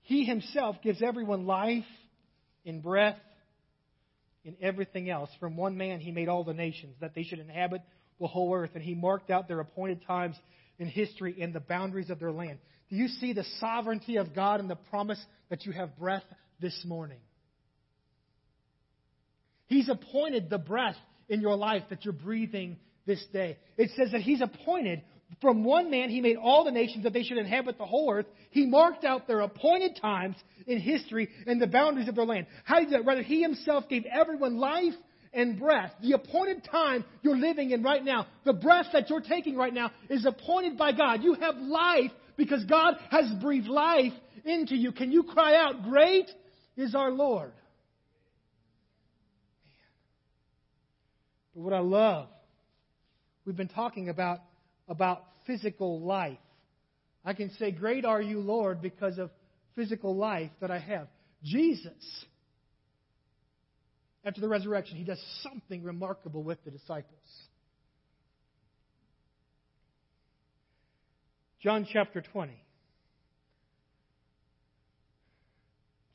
he 0.04 0.26
himself 0.26 0.78
gives 0.84 1.02
everyone 1.02 1.46
life 1.46 1.86
and 2.66 2.82
breath 2.82 3.20
and 4.46 4.56
everything 4.62 5.10
else. 5.10 5.30
From 5.40 5.56
one 5.56 5.78
man, 5.78 6.00
he 6.00 6.12
made 6.12 6.28
all 6.28 6.44
the 6.44 6.54
nations 6.54 6.96
that 7.02 7.16
they 7.16 7.24
should 7.24 7.40
inhabit 7.40 7.82
the 8.20 8.28
whole 8.28 8.54
earth. 8.54 8.72
And 8.76 8.84
he 8.84 8.96
marked 8.96 9.30
out 9.30 9.48
their 9.48 9.60
appointed 9.60 10.06
times 10.06 10.36
in 10.78 10.88
history 10.88 11.38
and 11.42 11.54
the 11.54 11.62
boundaries 11.62 12.10
of 12.10 12.20
their 12.20 12.32
land. 12.32 12.60
Do 12.90 12.98
you 12.98 13.08
see 13.08 13.34
the 13.34 13.46
sovereignty 13.60 14.18
of 14.18 14.36
God 14.36 14.60
and 14.60 14.70
the 14.70 14.76
promise 14.76 15.24
that 15.50 15.66
you 15.66 15.72
have 15.72 15.98
breath 15.98 16.24
this 16.60 16.80
morning? 16.86 17.20
He's 19.68 19.90
appointed 19.90 20.50
the 20.50 20.58
breath 20.58 20.98
in 21.30 21.40
your 21.40 21.56
life 21.56 21.84
that 21.90 22.04
you're 22.04 22.14
breathing 22.14 22.78
this 23.06 23.24
day. 23.32 23.58
It 23.78 23.92
says 23.96 24.12
that 24.12 24.22
He's 24.22 24.42
appointed 24.42 25.02
from 25.42 25.64
one 25.64 25.92
man, 25.92 26.10
He 26.10 26.22
made 26.22 26.38
all 26.38 26.64
the 26.64 26.72
nations 26.72 27.04
that 27.04 27.14
they 27.14 27.24
should 27.24 27.38
inhabit 27.38 27.78
the 27.78 27.86
whole 27.86 28.12
earth. 28.12 28.28
He 28.52 28.66
marked 28.66 29.04
out 29.04 29.28
their 29.28 29.42
appointed 29.42 29.98
times 30.02 30.36
in 30.68 30.80
history 30.80 31.30
and 31.46 31.62
the 31.62 31.68
boundaries 31.68 32.08
of 32.08 32.16
their 32.16 32.26
land. 32.26 32.48
How 32.64 32.80
did 32.80 32.92
that? 32.92 33.06
Rather, 33.06 33.24
He 33.24 33.42
Himself 33.42 33.90
gave 33.90 34.06
everyone 34.06 34.58
life 34.58 34.94
and 35.34 35.60
breath. 35.60 35.92
The 36.02 36.14
appointed 36.14 36.64
time 36.70 37.04
you're 37.22 37.38
living 37.38 37.72
in 37.72 37.84
right 37.84 38.04
now, 38.04 38.28
the 38.46 38.54
breath 38.54 38.88
that 38.94 39.10
you're 39.10 39.22
taking 39.22 39.56
right 39.56 39.74
now, 39.74 39.92
is 40.10 40.26
appointed 40.26 40.78
by 40.78 40.92
God. 40.92 41.24
You 41.24 41.34
have 41.34 41.58
life 41.58 42.12
because 42.38 42.64
God 42.66 42.96
has 43.10 43.26
breathed 43.42 43.68
life 43.68 44.14
into 44.46 44.76
you. 44.76 44.92
Can 44.92 45.12
you 45.12 45.24
cry 45.24 45.56
out, 45.56 45.84
Great 45.84 46.30
is 46.78 46.96
our 46.96 47.12
Lord? 47.12 47.52
But 51.56 51.62
what 51.62 51.74
I 51.74 51.80
love, 51.80 52.30
we've 53.46 53.56
been 53.56 53.68
talking 53.68 54.10
about, 54.10 54.40
about 54.88 55.24
physical 55.46 56.02
life. 56.02 56.38
I 57.26 57.34
can 57.34 57.52
say, 57.52 57.72
Great 57.72 58.06
are 58.06 58.22
you, 58.22 58.40
Lord, 58.40 58.82
because 58.82 59.18
of 59.18 59.30
physical 59.76 60.16
life 60.16 60.52
that 60.62 60.72
I 60.72 60.80
have. 60.80 61.08
Jesus, 61.44 62.26
after 64.26 64.42
the 64.42 64.48
resurrection, 64.48 64.98
he 64.98 65.04
does 65.04 65.22
something 65.42 65.84
remarkable 65.84 66.44
with 66.44 66.64
the 66.64 66.72
disciples. 66.72 67.20
John 71.62 71.88
chapter 71.92 72.22
20. 72.22 72.54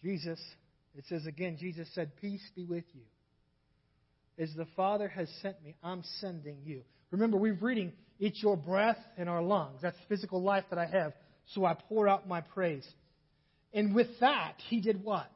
Jesus, 0.03 0.41
it 0.95 1.05
says 1.09 1.27
again, 1.27 1.57
Jesus 1.59 1.89
said, 1.95 2.13
Peace 2.21 2.47
be 2.55 2.65
with 2.65 2.85
you. 2.95 3.03
As 4.43 4.51
the 4.55 4.67
Father 4.77 5.09
has 5.09 5.29
sent 5.43 5.63
me, 5.65 5.75
I'm 5.83 6.03
sending 6.21 6.59
you. 6.65 6.83
Remember, 7.11 7.37
we're 7.37 7.55
reading, 7.55 7.93
It's 8.19 8.43
your 8.43 8.57
breath 8.57 8.99
in 9.17 9.29
our 9.29 9.43
lungs. 9.43 9.81
That's 9.83 9.97
physical 10.09 10.43
life 10.43 10.65
that 10.71 10.79
I 10.79 10.87
have. 10.87 11.13
So 11.55 11.65
I 11.65 11.75
pour 11.75 12.09
out 12.09 12.29
my 12.29 12.41
praise. 12.41 12.87
And 13.73 13.95
with 13.95 14.09
that, 14.21 14.55
he 14.69 14.81
did 14.81 15.03
what? 15.03 15.31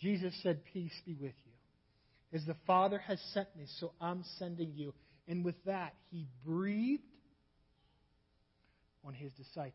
Jesus 0.00 0.34
said, 0.42 0.60
Peace 0.72 0.92
be 1.04 1.14
with 1.14 1.34
you. 1.44 2.38
As 2.38 2.44
the 2.44 2.56
Father 2.66 2.98
has 2.98 3.20
sent 3.32 3.48
me, 3.56 3.64
so 3.80 3.92
I'm 4.00 4.22
sending 4.38 4.72
you. 4.74 4.92
And 5.26 5.44
with 5.44 5.56
that, 5.64 5.94
he 6.10 6.26
breathed 6.44 7.02
on 9.04 9.14
his 9.14 9.32
disciples. 9.32 9.72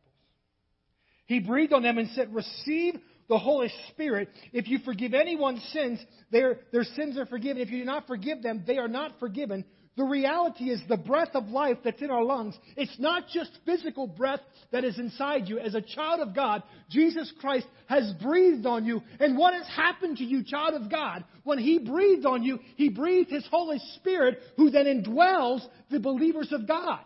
He 1.25 1.39
breathed 1.39 1.73
on 1.73 1.83
them 1.83 1.97
and 1.97 2.09
said, 2.09 2.33
Receive 2.33 2.95
the 3.29 3.37
Holy 3.37 3.71
Spirit. 3.89 4.29
If 4.51 4.67
you 4.67 4.79
forgive 4.79 5.13
anyone's 5.13 5.63
sins, 5.71 5.99
their, 6.31 6.59
their 6.71 6.83
sins 6.83 7.17
are 7.17 7.25
forgiven. 7.25 7.61
If 7.61 7.69
you 7.69 7.79
do 7.79 7.85
not 7.85 8.07
forgive 8.07 8.41
them, 8.41 8.63
they 8.65 8.77
are 8.77 8.87
not 8.87 9.19
forgiven. 9.19 9.65
The 9.95 10.03
reality 10.03 10.71
is 10.71 10.81
the 10.89 10.97
breath 10.97 11.35
of 11.35 11.49
life 11.49 11.77
that's 11.83 12.01
in 12.01 12.09
our 12.09 12.23
lungs. 12.23 12.57
It's 12.75 12.97
not 12.97 13.27
just 13.31 13.51
physical 13.63 14.07
breath 14.07 14.39
that 14.71 14.83
is 14.83 14.97
inside 14.97 15.47
you. 15.47 15.59
As 15.59 15.75
a 15.75 15.81
child 15.81 16.19
of 16.19 16.35
God, 16.35 16.63
Jesus 16.89 17.31
Christ 17.39 17.67
has 17.85 18.11
breathed 18.19 18.65
on 18.65 18.85
you. 18.85 19.03
And 19.19 19.37
what 19.37 19.53
has 19.53 19.67
happened 19.67 20.17
to 20.17 20.23
you, 20.23 20.43
child 20.43 20.73
of 20.81 20.89
God? 20.89 21.23
When 21.43 21.59
He 21.59 21.77
breathed 21.77 22.25
on 22.25 22.41
you, 22.41 22.59
He 22.75 22.89
breathed 22.89 23.29
His 23.29 23.45
Holy 23.51 23.79
Spirit, 23.97 24.39
who 24.57 24.71
then 24.71 24.85
indwells 24.85 25.61
the 25.91 25.99
believers 25.99 26.51
of 26.51 26.67
God. 26.67 27.01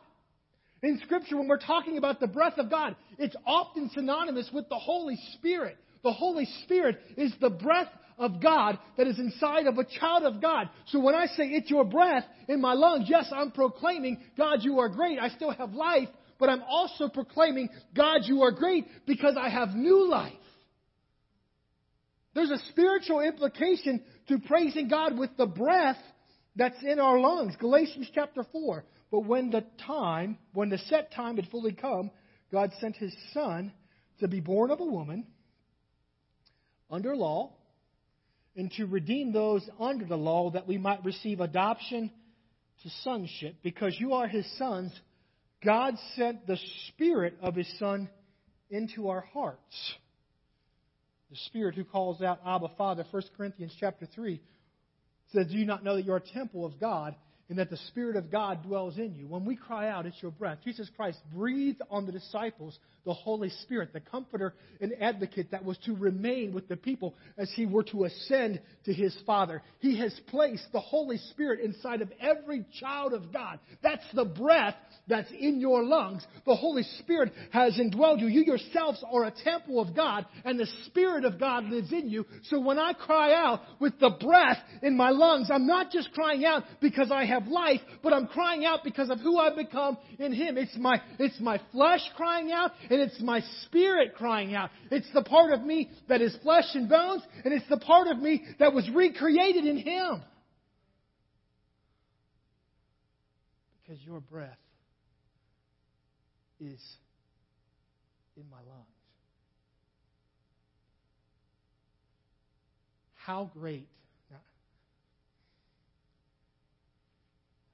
In 0.82 1.02
Scripture, 1.04 1.36
when 1.36 1.50
we're 1.50 1.58
talking 1.58 1.98
about 1.98 2.22
the 2.22 2.28
breath 2.28 2.58
of 2.58 2.70
God, 2.70 2.96
it's 3.18 3.36
often 3.46 3.90
synonymous 3.94 4.50
with 4.54 4.70
the 4.70 4.80
Holy 4.80 5.20
Spirit. 5.34 5.78
The 6.04 6.12
Holy 6.12 6.46
Spirit 6.64 7.00
is 7.16 7.34
the 7.40 7.50
breath 7.50 7.90
of 8.18 8.42
God 8.42 8.80
that 8.98 9.08
is 9.08 9.20
inside 9.20 9.68
of 9.68 9.78
a 9.78 9.86
child 9.86 10.24
of 10.24 10.42
God. 10.42 10.70
So 10.88 11.00
when 11.00 11.16
I 11.16 11.28
say 11.28 11.46
it's 11.46 11.70
your 11.70 11.86
breath 11.86 12.26
in 12.48 12.62
my 12.62 12.74
lungs, 12.74 13.08
yes, 13.08 13.32
I'm 13.32 13.52
proclaiming, 13.52 14.20
God, 14.38 14.60
you 14.64 14.80
are 14.80 14.90
great. 14.90 15.20
I 15.20 15.30
still 15.30 15.52
have 15.52 15.74
life, 15.74 16.10
but 16.40 16.50
I'm 16.50 16.64
also 16.64 17.10
proclaiming, 17.10 17.70
God, 17.96 18.22
you 18.24 18.42
are 18.42 18.52
great 18.52 18.86
because 19.06 19.36
I 19.40 19.50
have 19.50 19.70
new 19.70 20.10
life. 20.10 20.34
There's 22.34 22.52
a 22.52 22.60
spiritual 22.70 23.22
implication 23.22 24.04
to 24.28 24.40
praising 24.40 24.88
God 24.88 25.18
with 25.18 25.36
the 25.38 25.48
breath 25.48 25.98
that's 26.56 26.82
in 26.84 27.00
our 27.00 27.20
lungs. 27.20 27.56
Galatians 27.60 28.10
chapter 28.14 28.44
4. 28.52 28.84
But 29.10 29.22
when 29.22 29.52
the 29.52 29.64
time, 29.86 30.38
when 30.54 30.70
the 30.70 30.78
set 30.78 31.14
time 31.14 31.38
had 31.38 31.48
fully 31.50 31.72
come, 31.72 32.12
God 32.52 32.72
sent 32.80 32.96
his 32.96 33.16
son 33.34 33.72
to 34.20 34.28
be 34.28 34.40
born 34.40 34.72
of 34.72 34.80
a 34.80 34.86
woman 34.86 35.26
under 36.90 37.16
law 37.16 37.54
and 38.56 38.72
to 38.72 38.86
redeem 38.86 39.32
those 39.32 39.68
under 39.80 40.06
the 40.06 40.18
law 40.18 40.50
that 40.52 40.68
we 40.68 40.78
might 40.78 41.06
receive 41.06 41.40
adoption 41.40 42.12
to 42.84 42.90
sonship. 43.04 43.56
Because 43.64 43.96
you 44.00 44.14
are 44.14 44.28
his 44.28 44.46
sons, 44.58 44.92
God 45.64 45.96
sent 46.16 46.48
the 46.48 46.58
Spirit 46.90 47.38
of 47.42 47.56
his 47.56 47.72
Son 47.80 48.10
into 48.70 49.10
our 49.10 49.22
hearts. 49.34 49.94
The 51.30 51.38
Spirit 51.48 51.76
who 51.76 51.84
calls 51.84 52.22
out 52.22 52.40
Abba 52.46 52.70
Father, 52.78 53.06
1 53.12 53.24
Corinthians 53.36 53.76
chapter 53.80 54.08
3 54.16 54.42
says, 55.34 55.48
Do 55.48 55.58
you 55.58 55.66
not 55.66 55.84
know 55.84 55.96
that 55.96 56.06
you 56.06 56.14
are 56.14 56.18
a 56.18 56.34
temple 56.34 56.66
of 56.66 56.80
God 56.80 57.16
and 57.50 57.60
that 57.60 57.70
the 57.70 57.78
Spirit 57.78 58.16
of 58.16 58.32
God 58.32 58.64
dwells 58.64 58.98
in 58.98 59.16
you. 59.16 59.28
When 59.28 59.46
we 59.46 59.56
cry 59.56 59.90
out, 59.90 60.06
it's 60.06 60.22
your 60.22 60.32
breath. 60.32 60.60
Jesus 60.64 60.90
Christ 60.96 61.20
breathed 61.34 61.82
on 61.90 62.06
the 62.06 62.12
disciples 62.12 62.78
the 63.08 63.14
Holy 63.14 63.50
Spirit, 63.64 63.94
the 63.94 64.02
comforter 64.02 64.54
and 64.82 64.92
advocate 65.02 65.52
that 65.52 65.64
was 65.64 65.78
to 65.86 65.96
remain 65.96 66.54
with 66.54 66.68
the 66.68 66.76
people 66.76 67.16
as 67.38 67.50
he 67.56 67.66
were 67.66 67.84
to 67.84 68.04
ascend 68.04 68.60
to 68.84 68.94
his 68.94 69.18
Father. 69.26 69.64
He 69.80 69.98
has 70.00 70.14
placed 70.28 70.66
the 70.74 70.82
Holy 70.82 71.18
Spirit 71.32 71.62
inside 71.62 72.02
of 72.02 72.12
every 72.20 72.66
child 72.80 73.14
of 73.14 73.32
God. 73.32 73.60
That's 73.82 74.04
the 74.14 74.26
breath 74.26 74.76
that's 75.08 75.32
in 75.32 75.62
your 75.62 75.84
lungs. 75.84 76.26
The 76.46 76.56
Holy 76.56 76.84
Spirit 77.00 77.32
has 77.52 77.78
indwelled 77.78 78.20
you. 78.20 78.28
You 78.28 78.44
yourselves 78.44 79.02
are 79.10 79.24
a 79.24 79.34
temple 79.44 79.80
of 79.80 79.96
God, 79.96 80.26
and 80.44 80.60
the 80.60 80.68
Spirit 80.88 81.24
of 81.24 81.40
God 81.40 81.64
lives 81.66 81.94
in 81.94 82.10
you. 82.10 82.26
So 82.50 82.60
when 82.60 82.78
I 82.78 82.92
cry 82.92 83.34
out 83.34 83.62
with 83.80 83.98
the 84.00 84.10
breath 84.20 84.58
in 84.84 84.98
my 84.98 85.12
lungs, 85.12 85.50
I'm 85.50 85.66
not 85.66 85.92
just 85.92 86.12
crying 86.12 86.44
out 86.44 86.64
because 86.82 87.10
I 87.10 87.24
have 87.26 87.48
life, 87.48 87.80
but 88.04 88.12
I'm 88.12 88.28
crying 88.28 88.66
out 88.66 88.84
because 88.84 89.10
of 89.10 89.22
who 89.22 89.38
I've 89.38 89.56
become 89.56 89.98
in 90.20 90.34
Him. 90.34 90.58
It's 90.58 90.76
my, 90.78 91.02
it's 91.20 91.40
my 91.40 91.62
flesh 91.72 92.02
crying 92.18 92.52
out, 92.52 92.72
it's 93.00 93.20
my 93.22 93.42
spirit 93.64 94.16
crying 94.16 94.54
out. 94.56 94.70
It's 94.92 95.12
the 95.14 95.24
part 95.24 95.52
of 95.52 95.64
me 95.64 95.90
that 96.10 96.22
is 96.22 96.36
flesh 96.44 96.66
and 96.74 96.90
bones, 96.90 97.22
and 97.44 97.54
it's 97.54 97.68
the 97.70 97.78
part 97.78 98.08
of 98.08 98.18
me 98.18 98.44
that 98.60 98.74
was 98.74 98.90
recreated 98.90 99.66
in 99.66 99.78
Him. 99.78 100.22
Because 103.84 104.02
your 104.04 104.20
breath 104.20 104.58
is 106.60 106.82
in 108.36 108.44
my 108.50 108.58
lungs. 108.58 108.86
How 113.16 113.52
great, 113.54 113.88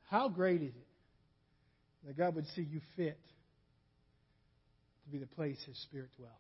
how 0.10 0.27
great 0.27 0.63
is 0.63 0.74
it 0.75 2.08
that 2.08 2.18
God 2.18 2.36
would 2.36 2.48
see 2.56 2.63
you 2.63 2.82
fit 2.96 3.20
to 5.05 5.10
be 5.12 5.17
the 5.17 5.27
place 5.27 5.57
His 5.65 5.77
Spirit 5.83 6.10
dwells? 6.17 6.33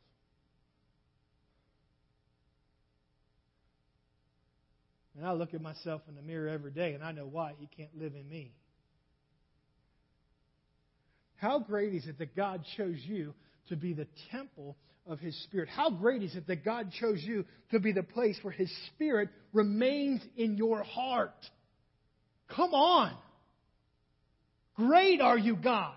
And 5.17 5.27
I 5.27 5.33
look 5.33 5.53
at 5.53 5.61
myself 5.61 6.01
in 6.07 6.15
the 6.15 6.21
mirror 6.21 6.49
every 6.49 6.71
day 6.71 6.93
and 6.93 7.03
I 7.03 7.11
know 7.11 7.25
why 7.25 7.53
He 7.59 7.67
can't 7.77 7.95
live 7.97 8.13
in 8.15 8.27
me. 8.27 8.51
How 11.35 11.59
great 11.59 11.93
is 11.93 12.07
it 12.07 12.17
that 12.19 12.35
God 12.35 12.63
chose 12.77 12.97
you 13.03 13.33
to 13.69 13.75
be 13.75 13.93
the 13.93 14.07
temple 14.31 14.77
of 15.05 15.19
His 15.19 15.37
Spirit? 15.43 15.69
How 15.69 15.89
great 15.89 16.23
is 16.23 16.35
it 16.35 16.47
that 16.47 16.63
God 16.63 16.91
chose 16.99 17.21
you 17.21 17.45
to 17.71 17.79
be 17.79 17.91
the 17.91 18.03
place 18.03 18.37
where 18.41 18.53
His 18.53 18.71
Spirit 18.87 19.29
remains 19.51 20.21
in 20.35 20.57
your 20.57 20.83
heart? 20.83 21.35
Come 22.55 22.73
on. 22.73 23.13
Great 24.75 25.21
are 25.21 25.37
you, 25.37 25.55
God. 25.55 25.95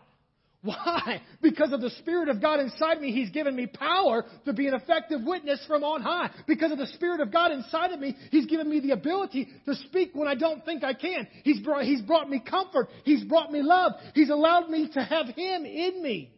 Why? 0.66 1.22
Because 1.40 1.72
of 1.72 1.80
the 1.80 1.90
Spirit 1.90 2.28
of 2.28 2.42
God 2.42 2.60
inside 2.60 3.00
me, 3.00 3.12
He's 3.12 3.30
given 3.30 3.54
me 3.54 3.66
power 3.66 4.24
to 4.44 4.52
be 4.52 4.66
an 4.66 4.74
effective 4.74 5.20
witness 5.24 5.64
from 5.66 5.84
on 5.84 6.02
high. 6.02 6.30
Because 6.46 6.72
of 6.72 6.78
the 6.78 6.88
Spirit 6.88 7.20
of 7.20 7.32
God 7.32 7.52
inside 7.52 7.92
of 7.92 8.00
me, 8.00 8.16
He's 8.30 8.46
given 8.46 8.68
me 8.68 8.80
the 8.80 8.90
ability 8.90 9.48
to 9.64 9.74
speak 9.76 10.10
when 10.14 10.28
I 10.28 10.34
don't 10.34 10.64
think 10.64 10.84
I 10.84 10.92
can. 10.92 11.28
He's 11.44 11.60
brought, 11.60 11.84
he's 11.84 12.02
brought 12.02 12.28
me 12.28 12.40
comfort. 12.40 12.88
He's 13.04 13.24
brought 13.24 13.50
me 13.52 13.62
love. 13.62 13.92
He's 14.14 14.30
allowed 14.30 14.68
me 14.68 14.90
to 14.92 15.00
have 15.00 15.26
Him 15.28 15.64
in 15.64 16.02
me. 16.02 16.32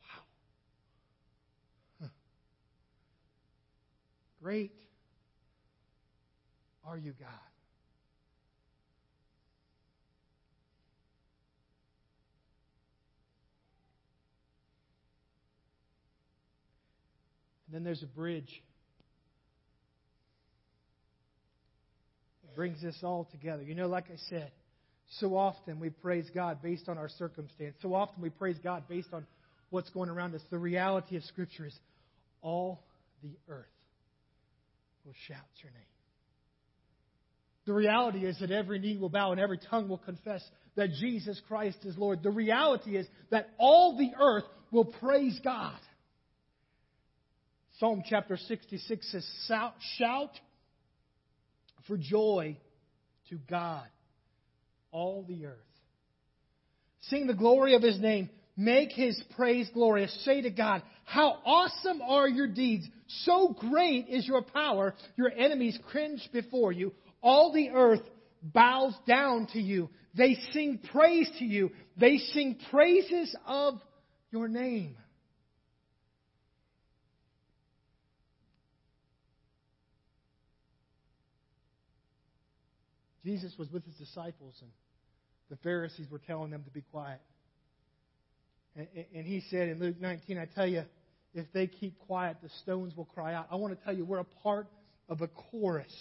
Wow. 0.00 0.22
Huh. 2.00 2.08
Great 4.42 4.72
are 6.86 6.98
you, 6.98 7.12
God. 7.18 7.53
Then 17.74 17.84
there's 17.84 18.02
a 18.02 18.06
bridge. 18.06 18.62
It 22.44 22.54
brings 22.54 22.84
us 22.84 22.96
all 23.02 23.26
together. 23.32 23.62
You 23.62 23.74
know, 23.74 23.88
like 23.88 24.04
I 24.12 24.16
said, 24.28 24.52
so 25.18 25.36
often 25.36 25.80
we 25.80 25.90
praise 25.90 26.26
God 26.34 26.62
based 26.62 26.88
on 26.88 26.98
our 26.98 27.08
circumstance. 27.08 27.76
So 27.82 27.94
often 27.94 28.22
we 28.22 28.30
praise 28.30 28.56
God 28.62 28.84
based 28.88 29.12
on 29.12 29.26
what's 29.70 29.90
going 29.90 30.08
around 30.08 30.34
us. 30.34 30.40
The 30.50 30.58
reality 30.58 31.16
of 31.16 31.24
Scripture 31.24 31.66
is 31.66 31.74
all 32.42 32.84
the 33.22 33.36
earth 33.48 33.66
will 35.04 35.14
shout 35.26 35.38
your 35.62 35.72
name. 35.72 35.82
The 37.66 37.72
reality 37.72 38.26
is 38.26 38.38
that 38.40 38.50
every 38.50 38.78
knee 38.78 38.98
will 38.98 39.08
bow 39.08 39.32
and 39.32 39.40
every 39.40 39.58
tongue 39.58 39.88
will 39.88 39.98
confess 39.98 40.42
that 40.76 40.90
Jesus 41.00 41.40
Christ 41.48 41.78
is 41.84 41.96
Lord. 41.96 42.22
The 42.22 42.30
reality 42.30 42.96
is 42.96 43.06
that 43.30 43.48
all 43.58 43.96
the 43.96 44.12
earth 44.20 44.44
will 44.70 44.84
praise 44.84 45.38
God. 45.42 45.78
Psalm 47.78 48.02
chapter 48.08 48.36
66 48.36 49.12
says, 49.12 49.26
Shout 49.98 50.30
for 51.86 51.96
joy 51.96 52.56
to 53.30 53.38
God, 53.50 53.86
all 54.92 55.24
the 55.26 55.46
earth. 55.46 55.58
Sing 57.08 57.26
the 57.26 57.34
glory 57.34 57.74
of 57.74 57.82
his 57.82 57.98
name. 58.00 58.30
Make 58.56 58.92
his 58.92 59.20
praise 59.34 59.68
glorious. 59.74 60.16
Say 60.24 60.42
to 60.42 60.50
God, 60.50 60.82
How 61.04 61.38
awesome 61.44 62.00
are 62.02 62.28
your 62.28 62.46
deeds! 62.46 62.86
So 63.08 63.48
great 63.58 64.08
is 64.08 64.26
your 64.26 64.42
power. 64.42 64.94
Your 65.16 65.32
enemies 65.32 65.78
cringe 65.90 66.26
before 66.32 66.70
you. 66.70 66.92
All 67.20 67.52
the 67.52 67.70
earth 67.70 68.02
bows 68.42 68.94
down 69.06 69.48
to 69.52 69.58
you. 69.58 69.90
They 70.16 70.36
sing 70.52 70.78
praise 70.92 71.28
to 71.40 71.44
you. 71.44 71.72
They 71.96 72.18
sing 72.18 72.58
praises 72.70 73.34
of 73.44 73.74
your 74.30 74.46
name. 74.46 74.96
Jesus 83.24 83.54
was 83.58 83.70
with 83.72 83.84
his 83.84 83.94
disciples, 83.94 84.54
and 84.60 84.70
the 85.48 85.56
Pharisees 85.56 86.06
were 86.10 86.20
telling 86.20 86.50
them 86.50 86.62
to 86.64 86.70
be 86.70 86.82
quiet. 86.82 87.20
And, 88.76 88.86
and 89.14 89.26
he 89.26 89.42
said 89.50 89.68
in 89.68 89.78
Luke 89.80 90.00
19, 90.00 90.38
I 90.38 90.46
tell 90.46 90.66
you, 90.66 90.84
if 91.34 91.46
they 91.52 91.66
keep 91.66 91.98
quiet, 92.00 92.36
the 92.42 92.50
stones 92.62 92.96
will 92.96 93.06
cry 93.06 93.34
out. 93.34 93.48
I 93.50 93.56
want 93.56 93.76
to 93.76 93.84
tell 93.84 93.94
you, 93.94 94.04
we're 94.04 94.18
a 94.18 94.24
part 94.42 94.68
of 95.08 95.20
a 95.20 95.28
chorus 95.28 95.94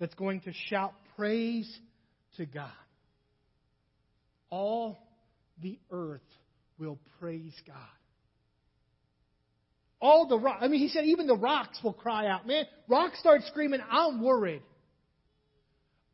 that's 0.00 0.14
going 0.14 0.40
to 0.40 0.52
shout 0.68 0.92
praise 1.16 1.70
to 2.36 2.46
God. 2.46 2.70
All 4.50 4.98
the 5.62 5.78
earth 5.90 6.20
will 6.78 6.98
praise 7.20 7.54
God. 7.66 7.76
All 10.00 10.28
the 10.28 10.38
rocks, 10.38 10.58
I 10.62 10.68
mean, 10.68 10.80
he 10.80 10.88
said 10.88 11.04
even 11.06 11.26
the 11.26 11.36
rocks 11.36 11.78
will 11.82 11.94
cry 11.94 12.26
out. 12.26 12.46
Man, 12.46 12.64
rocks 12.86 13.18
start 13.18 13.42
screaming, 13.46 13.80
I'm 13.90 14.22
worried. 14.22 14.62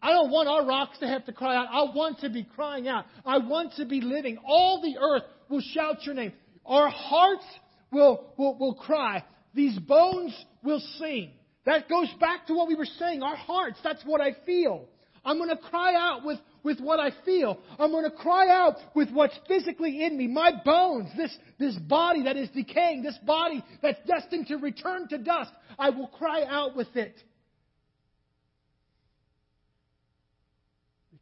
I 0.02 0.10
don't 0.10 0.30
want 0.30 0.48
our 0.48 0.66
rocks 0.66 0.98
to 0.98 1.06
have 1.06 1.24
to 1.26 1.32
cry 1.32 1.56
out. 1.56 1.68
I 1.70 1.94
want 1.94 2.18
to 2.20 2.28
be 2.28 2.42
crying 2.42 2.88
out. 2.88 3.06
I 3.24 3.38
want 3.38 3.74
to 3.76 3.86
be 3.86 4.00
living. 4.00 4.36
All 4.44 4.82
the 4.82 4.98
earth 4.98 5.22
will 5.48 5.60
shout 5.60 6.04
your 6.04 6.16
name. 6.16 6.32
Our 6.66 6.88
hearts 6.88 7.44
will, 7.92 8.32
will, 8.36 8.58
will 8.58 8.74
cry. 8.74 9.22
These 9.54 9.78
bones 9.78 10.34
will 10.64 10.82
sing. 10.98 11.30
That 11.66 11.88
goes 11.88 12.08
back 12.18 12.48
to 12.48 12.54
what 12.54 12.66
we 12.66 12.74
were 12.74 12.84
saying. 12.98 13.22
Our 13.22 13.36
hearts, 13.36 13.78
that's 13.84 14.04
what 14.04 14.20
I 14.20 14.36
feel. 14.44 14.88
I'm 15.24 15.38
going 15.38 15.50
to 15.50 15.56
cry 15.56 15.94
out 15.94 16.24
with, 16.24 16.40
with 16.64 16.80
what 16.80 16.98
I 16.98 17.10
feel. 17.24 17.60
I'm 17.78 17.92
going 17.92 18.10
to 18.10 18.16
cry 18.16 18.48
out 18.48 18.78
with 18.94 19.10
what's 19.12 19.38
physically 19.46 20.04
in 20.04 20.18
me. 20.18 20.26
My 20.26 20.50
bones, 20.64 21.10
this, 21.16 21.36
this 21.60 21.76
body 21.76 22.24
that 22.24 22.36
is 22.36 22.48
decaying, 22.50 23.04
this 23.04 23.18
body 23.24 23.62
that's 23.80 24.00
destined 24.04 24.48
to 24.48 24.56
return 24.56 25.06
to 25.08 25.18
dust, 25.18 25.52
I 25.78 25.90
will 25.90 26.08
cry 26.08 26.42
out 26.44 26.74
with 26.74 26.88
it. 26.96 27.22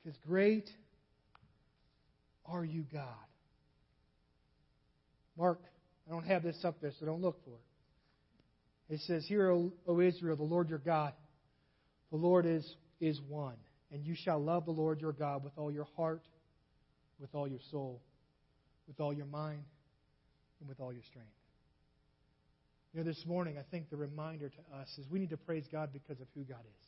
Because 0.02 0.18
great 0.26 0.68
are 2.46 2.64
you, 2.64 2.84
God. 2.92 3.04
Mark, 5.36 5.60
I 6.06 6.12
don't 6.12 6.26
have 6.26 6.42
this 6.42 6.64
up 6.64 6.80
there, 6.80 6.92
so 6.98 7.06
don't 7.06 7.20
look 7.20 7.42
for 7.44 7.50
it. 7.50 8.94
It 8.94 9.00
says, 9.02 9.24
Hear, 9.26 9.50
o, 9.50 10.00
Israel, 10.00 10.36
the 10.36 10.42
Lord 10.42 10.68
your 10.68 10.78
God, 10.78 11.12
the 12.10 12.16
Lord 12.16 12.46
is, 12.46 12.68
is 13.00 13.20
one. 13.28 13.56
And 13.92 14.04
you 14.04 14.14
shall 14.14 14.38
love 14.38 14.64
the 14.64 14.72
Lord 14.72 15.00
your 15.00 15.12
God 15.12 15.44
with 15.44 15.52
all 15.56 15.70
your 15.70 15.86
heart, 15.96 16.22
with 17.20 17.34
all 17.34 17.46
your 17.46 17.60
soul, 17.70 18.00
with 18.88 19.00
all 19.00 19.12
your 19.12 19.26
mind, 19.26 19.62
and 20.60 20.68
with 20.68 20.80
all 20.80 20.92
your 20.92 21.02
strength. 21.02 21.28
You 22.92 23.00
know, 23.00 23.04
this 23.04 23.24
morning, 23.26 23.56
I 23.58 23.62
think 23.70 23.90
the 23.90 23.96
reminder 23.96 24.48
to 24.48 24.76
us 24.78 24.88
is 24.98 25.06
we 25.08 25.20
need 25.20 25.30
to 25.30 25.36
praise 25.36 25.64
God 25.70 25.90
because 25.92 26.20
of 26.20 26.26
who 26.34 26.42
God 26.42 26.64
is. 26.64 26.86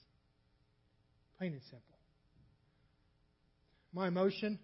Plain 1.38 1.52
and 1.52 1.62
simple 1.62 1.91
my 3.92 4.08
emotion, 4.08 4.58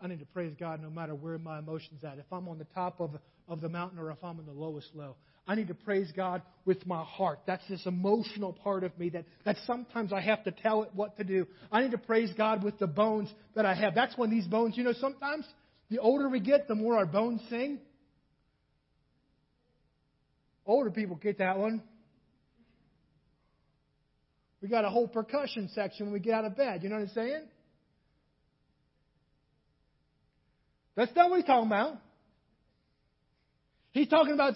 I 0.00 0.08
need 0.08 0.20
to 0.20 0.26
praise 0.26 0.52
God 0.58 0.82
no 0.82 0.90
matter 0.90 1.14
where 1.14 1.38
my 1.38 1.58
emotion's 1.58 2.02
at. 2.04 2.18
If 2.18 2.32
I'm 2.32 2.48
on 2.48 2.58
the 2.58 2.66
top 2.74 3.00
of, 3.00 3.12
of 3.48 3.60
the 3.60 3.68
mountain 3.68 3.98
or 3.98 4.10
if 4.10 4.22
I'm 4.22 4.38
in 4.38 4.46
the 4.46 4.52
lowest 4.52 4.88
low, 4.94 5.16
I 5.46 5.54
need 5.54 5.68
to 5.68 5.74
praise 5.74 6.10
God 6.14 6.42
with 6.64 6.86
my 6.86 7.02
heart. 7.02 7.40
That's 7.46 7.66
this 7.68 7.84
emotional 7.86 8.52
part 8.52 8.84
of 8.84 8.96
me 8.98 9.10
that, 9.10 9.24
that 9.44 9.56
sometimes 9.66 10.12
I 10.12 10.20
have 10.20 10.44
to 10.44 10.50
tell 10.52 10.82
it 10.84 10.90
what 10.94 11.16
to 11.18 11.24
do. 11.24 11.46
I 11.70 11.82
need 11.82 11.90
to 11.92 11.98
praise 11.98 12.30
God 12.36 12.62
with 12.62 12.78
the 12.78 12.86
bones 12.86 13.32
that 13.54 13.66
I 13.66 13.74
have. 13.74 13.94
That's 13.94 14.16
when 14.16 14.30
these 14.30 14.46
bones, 14.46 14.76
you 14.76 14.84
know, 14.84 14.92
sometimes 14.92 15.44
the 15.90 15.98
older 15.98 16.28
we 16.28 16.40
get, 16.40 16.68
the 16.68 16.74
more 16.74 16.96
our 16.96 17.06
bones 17.06 17.40
sing. 17.50 17.80
Older 20.64 20.90
people 20.90 21.16
get 21.16 21.38
that 21.38 21.58
one. 21.58 21.82
We 24.60 24.68
got 24.68 24.84
a 24.84 24.90
whole 24.90 25.08
percussion 25.08 25.68
section 25.74 26.06
when 26.06 26.12
we 26.12 26.20
get 26.20 26.34
out 26.34 26.44
of 26.44 26.56
bed. 26.56 26.84
You 26.84 26.88
know 26.88 26.94
what 26.94 27.08
I'm 27.08 27.14
saying? 27.14 27.42
That's 30.96 31.14
not 31.16 31.30
what 31.30 31.36
he's 31.36 31.46
talking 31.46 31.66
about. 31.66 31.98
He's 33.92 34.08
talking 34.08 34.32
about 34.32 34.54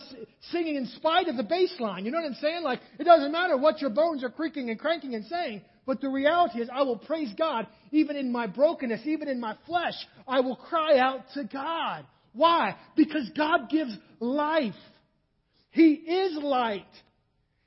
singing 0.51 0.77
in 0.77 0.87
spite 0.97 1.29
of 1.29 1.37
the 1.37 1.43
bass 1.43 1.75
line. 1.79 2.07
You 2.07 2.11
know 2.11 2.19
what 2.19 2.27
I'm 2.27 2.39
saying? 2.41 2.63
Like, 2.63 2.81
it 2.99 3.05
doesn't 3.05 3.33
matter 3.33 3.57
what 3.57 3.83
your 3.83 3.91
bones 3.91 4.25
are 4.25 4.31
creaking 4.31 4.71
and 4.71 4.79
cranking 4.79 5.15
and 5.15 5.27
saying, 5.27 5.61
but 5.85 6.01
the 6.01 6.09
reality 6.09 6.61
is, 6.61 6.69
I 6.73 6.83
will 6.83 6.97
praise 6.97 7.33
God 7.39 7.67
even 7.93 8.17
in 8.17 8.33
my 8.33 8.47
brokenness, 8.47 9.03
even 9.05 9.29
in 9.29 9.39
my 9.39 9.57
flesh. 9.67 9.95
I 10.27 10.41
will 10.41 10.57
cry 10.57 10.99
out 10.99 11.21
to 11.35 11.45
God. 11.45 12.07
Why? 12.33 12.77
Because 12.97 13.31
God 13.37 13.69
gives 13.71 13.97
life. 14.19 14.75
He 15.71 15.93
is 15.93 16.43
light. 16.43 16.87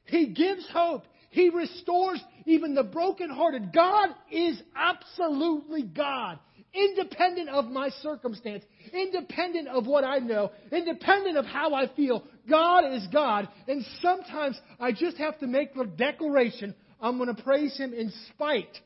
He 0.06 0.28
gives 0.28 0.68
hope. 0.74 1.04
He 1.30 1.50
restores 1.50 2.22
even 2.46 2.74
the 2.74 2.84
brokenhearted. 2.84 3.72
God 3.72 4.10
is 4.32 4.60
absolutely 4.76 5.84
God 5.84 6.40
independent 6.74 7.50
of 7.50 7.66
my 7.66 7.90
circumstance, 8.02 8.64
independent 8.94 9.68
of 9.68 9.88
what 9.88 10.04
I 10.04 10.20
know, 10.20 10.52
independent 10.72 11.38
of 11.38 11.46
how 11.46 11.74
I 11.74 11.88
feel. 11.96 12.24
God 12.50 12.94
is 12.94 13.08
God. 13.12 13.48
And 13.68 13.86
sometimes 14.02 14.60
I 14.80 14.92
just 14.92 15.18
have 15.18 15.40
to 15.40 15.48
make 15.48 15.74
the 15.74 15.86
declaration 15.86 16.76
I'm 17.02 17.18
going 17.18 17.34
to 17.34 17.42
praise 17.42 17.78
Him 17.78 17.94
in 17.94 18.12
spite. 18.30 18.78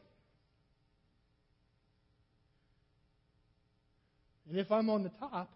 And 4.49 4.59
if 4.59 4.71
I'm 4.71 4.89
on 4.89 5.03
the 5.03 5.11
top, 5.19 5.49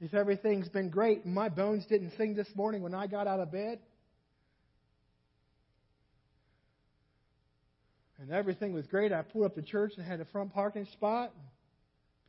if 0.00 0.14
everything's 0.14 0.68
been 0.68 0.88
great 0.88 1.24
and 1.24 1.34
my 1.34 1.48
bones 1.48 1.84
didn't 1.86 2.12
sing 2.16 2.34
this 2.34 2.48
morning 2.54 2.82
when 2.82 2.94
I 2.94 3.06
got 3.06 3.26
out 3.26 3.38
of 3.38 3.52
bed, 3.52 3.80
and 8.22 8.30
everything 8.30 8.72
was 8.72 8.86
great. 8.86 9.12
I 9.12 9.22
pulled 9.22 9.44
up 9.46 9.56
to 9.56 9.62
church 9.62 9.94
and 9.96 10.06
had 10.06 10.20
a 10.20 10.24
front 10.26 10.54
parking 10.54 10.86
spot. 10.92 11.32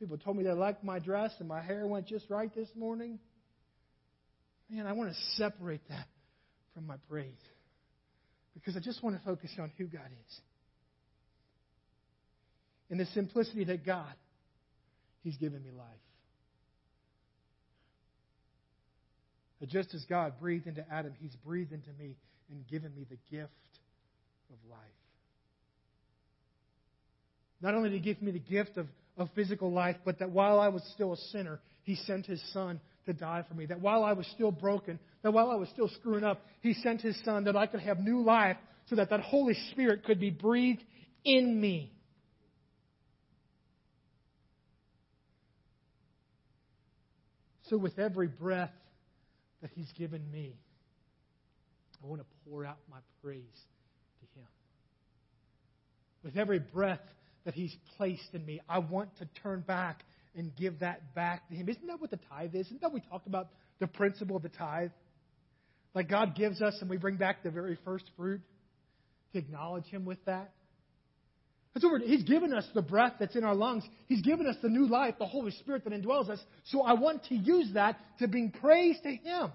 People 0.00 0.18
told 0.18 0.36
me 0.36 0.42
they 0.42 0.50
liked 0.50 0.82
my 0.82 0.98
dress 0.98 1.32
and 1.38 1.48
my 1.48 1.62
hair 1.62 1.86
went 1.86 2.08
just 2.08 2.28
right 2.28 2.52
this 2.54 2.68
morning. 2.76 3.20
Man, 4.68 4.86
I 4.88 4.92
want 4.92 5.10
to 5.10 5.16
separate 5.36 5.88
that 5.88 6.08
from 6.74 6.86
my 6.88 6.96
praise 7.08 7.32
because 8.54 8.76
I 8.76 8.80
just 8.80 9.02
want 9.04 9.16
to 9.16 9.22
focus 9.24 9.52
on 9.58 9.70
who 9.78 9.86
God 9.86 10.08
is. 10.28 10.40
and 12.90 12.98
the 13.00 13.06
simplicity 13.06 13.64
that 13.64 13.86
God, 13.86 14.12
He's 15.22 15.36
given 15.36 15.62
me 15.62 15.70
life. 15.70 15.86
Just 19.66 19.94
as 19.94 20.04
God 20.04 20.34
breathed 20.38 20.66
into 20.66 20.84
Adam, 20.92 21.14
He's 21.18 21.34
breathed 21.36 21.72
into 21.72 21.88
me 21.98 22.16
and 22.50 22.66
given 22.68 22.94
me 22.94 23.06
the 23.08 23.16
gift 23.34 23.50
of 24.50 24.56
life. 24.70 24.78
Not 27.64 27.74
only 27.74 27.88
did 27.88 28.02
he 28.02 28.02
give 28.02 28.20
me 28.20 28.30
the 28.30 28.38
gift 28.38 28.76
of, 28.76 28.86
of 29.16 29.30
physical 29.34 29.72
life, 29.72 29.96
but 30.04 30.18
that 30.18 30.30
while 30.30 30.60
I 30.60 30.68
was 30.68 30.82
still 30.92 31.14
a 31.14 31.16
sinner, 31.32 31.60
he 31.84 31.94
sent 31.94 32.26
his 32.26 32.42
son 32.52 32.78
to 33.06 33.14
die 33.14 33.42
for 33.48 33.54
me. 33.54 33.64
That 33.64 33.80
while 33.80 34.04
I 34.04 34.12
was 34.12 34.26
still 34.34 34.50
broken, 34.50 34.98
that 35.22 35.32
while 35.32 35.50
I 35.50 35.54
was 35.54 35.70
still 35.70 35.88
screwing 35.88 36.24
up, 36.24 36.42
he 36.60 36.74
sent 36.74 37.00
his 37.00 37.18
son 37.24 37.44
that 37.44 37.56
I 37.56 37.66
could 37.66 37.80
have 37.80 38.00
new 38.00 38.20
life 38.20 38.58
so 38.90 38.96
that 38.96 39.08
that 39.08 39.20
Holy 39.20 39.54
Spirit 39.70 40.04
could 40.04 40.20
be 40.20 40.28
breathed 40.28 40.84
in 41.24 41.58
me. 41.58 41.90
So, 47.70 47.78
with 47.78 47.98
every 47.98 48.28
breath 48.28 48.74
that 49.62 49.70
He's 49.74 49.90
given 49.96 50.30
me, 50.30 50.54
I 52.02 52.06
want 52.06 52.20
to 52.20 52.26
pour 52.46 52.66
out 52.66 52.76
my 52.90 52.98
praise 53.22 53.40
to 54.20 54.38
Him. 54.38 54.46
With 56.22 56.36
every 56.36 56.58
breath 56.58 57.00
that 57.44 57.54
He's 57.54 57.74
placed 57.96 58.32
in 58.32 58.44
me. 58.44 58.60
I 58.68 58.78
want 58.78 59.16
to 59.18 59.28
turn 59.42 59.60
back 59.60 60.02
and 60.36 60.54
give 60.56 60.80
that 60.80 61.14
back 61.14 61.48
to 61.48 61.54
Him. 61.54 61.68
Isn't 61.68 61.86
that 61.86 62.00
what 62.00 62.10
the 62.10 62.18
tithe 62.28 62.54
is? 62.54 62.66
Isn't 62.66 62.80
that 62.80 62.92
what 62.92 63.02
we 63.02 63.08
talked 63.08 63.26
about 63.26 63.48
the 63.80 63.86
principle 63.86 64.36
of 64.36 64.42
the 64.42 64.48
tithe? 64.48 64.90
Like 65.94 66.08
God 66.08 66.34
gives 66.34 66.60
us 66.60 66.76
and 66.80 66.90
we 66.90 66.96
bring 66.96 67.16
back 67.16 67.42
the 67.42 67.50
very 67.50 67.78
first 67.84 68.04
fruit 68.16 68.40
to 69.32 69.38
acknowledge 69.38 69.86
Him 69.86 70.04
with 70.04 70.24
that. 70.24 70.52
That's 71.72 71.84
what 71.84 72.02
He's 72.02 72.22
given 72.22 72.52
us 72.52 72.64
the 72.74 72.82
breath 72.82 73.14
that's 73.18 73.36
in 73.36 73.44
our 73.44 73.54
lungs. 73.54 73.84
He's 74.06 74.22
given 74.22 74.46
us 74.46 74.56
the 74.62 74.68
new 74.68 74.86
life, 74.86 75.14
the 75.18 75.26
Holy 75.26 75.50
Spirit 75.52 75.84
that 75.84 75.92
indwells 75.92 76.30
us. 76.30 76.40
So 76.66 76.82
I 76.82 76.94
want 76.94 77.24
to 77.26 77.34
use 77.34 77.70
that 77.74 77.98
to 78.20 78.28
bring 78.28 78.50
praise 78.50 78.96
to 79.02 79.10
Him. 79.10 79.50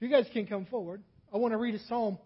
You 0.00 0.08
guys 0.08 0.26
can 0.32 0.46
come 0.46 0.66
forward. 0.66 1.02
I 1.32 1.38
want 1.38 1.52
to 1.52 1.58
read 1.58 1.74
a 1.74 1.80
psalm 1.86 2.18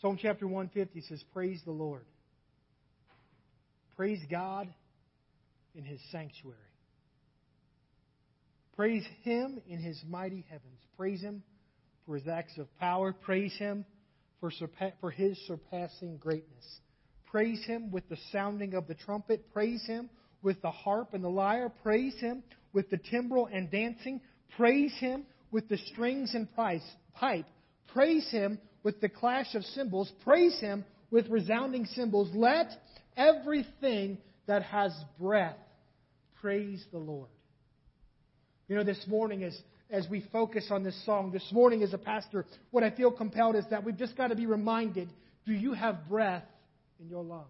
Psalm 0.00 0.18
chapter 0.20 0.46
150 0.46 1.02
says, 1.08 1.22
Praise 1.34 1.60
the 1.64 1.72
Lord. 1.72 2.04
Praise 3.96 4.20
God 4.30 4.72
in 5.74 5.84
his 5.84 6.00
sanctuary. 6.10 6.56
Praise 8.76 9.04
him 9.24 9.60
in 9.68 9.78
his 9.78 10.00
mighty 10.08 10.46
heavens. 10.48 10.80
Praise 10.96 11.20
him 11.20 11.42
for 12.06 12.14
his 12.16 12.26
acts 12.26 12.56
of 12.56 12.66
power. 12.78 13.12
Praise 13.12 13.52
him 13.58 13.84
for, 14.40 14.50
surpa- 14.50 14.94
for 15.02 15.10
his 15.10 15.36
surpassing 15.46 16.16
greatness. 16.16 16.64
Praise 17.30 17.62
him 17.66 17.90
with 17.90 18.08
the 18.08 18.16
sounding 18.32 18.72
of 18.72 18.88
the 18.88 18.94
trumpet. 18.94 19.52
Praise 19.52 19.84
him 19.86 20.08
with 20.42 20.62
the 20.62 20.70
harp 20.70 21.12
and 21.12 21.22
the 21.22 21.28
lyre. 21.28 21.70
Praise 21.82 22.18
him 22.20 22.42
with 22.72 22.88
the 22.88 22.96
timbrel 22.96 23.50
and 23.52 23.70
dancing. 23.70 24.22
Praise 24.56 24.94
him 24.98 25.26
with 25.50 25.68
the 25.68 25.76
strings 25.92 26.34
and 26.34 26.48
pipe. 26.54 27.44
Praise 27.92 28.28
him 28.30 28.58
with 28.82 29.00
the 29.00 29.08
clash 29.08 29.54
of 29.54 29.64
cymbals. 29.64 30.10
Praise 30.24 30.58
him 30.60 30.84
with 31.10 31.28
resounding 31.28 31.86
cymbals. 31.86 32.30
Let 32.34 32.70
everything 33.16 34.18
that 34.46 34.62
has 34.64 34.92
breath 35.18 35.56
praise 36.40 36.84
the 36.92 36.98
Lord. 36.98 37.28
You 38.68 38.76
know, 38.76 38.84
this 38.84 39.04
morning, 39.06 39.42
as, 39.42 39.58
as 39.90 40.06
we 40.08 40.24
focus 40.32 40.68
on 40.70 40.84
this 40.84 41.04
song, 41.04 41.32
this 41.32 41.46
morning 41.52 41.82
as 41.82 41.92
a 41.92 41.98
pastor, 41.98 42.46
what 42.70 42.84
I 42.84 42.90
feel 42.90 43.10
compelled 43.10 43.56
is 43.56 43.64
that 43.70 43.84
we've 43.84 43.96
just 43.96 44.16
got 44.16 44.28
to 44.28 44.36
be 44.36 44.46
reminded 44.46 45.08
do 45.46 45.52
you 45.52 45.72
have 45.72 46.08
breath 46.08 46.44
in 47.00 47.08
your 47.08 47.24
lungs? 47.24 47.46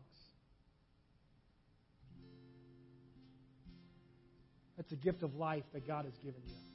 That's 4.76 4.92
a 4.92 4.96
gift 4.96 5.22
of 5.22 5.34
life 5.34 5.64
that 5.74 5.86
God 5.86 6.06
has 6.06 6.14
given 6.24 6.40
you. 6.46 6.69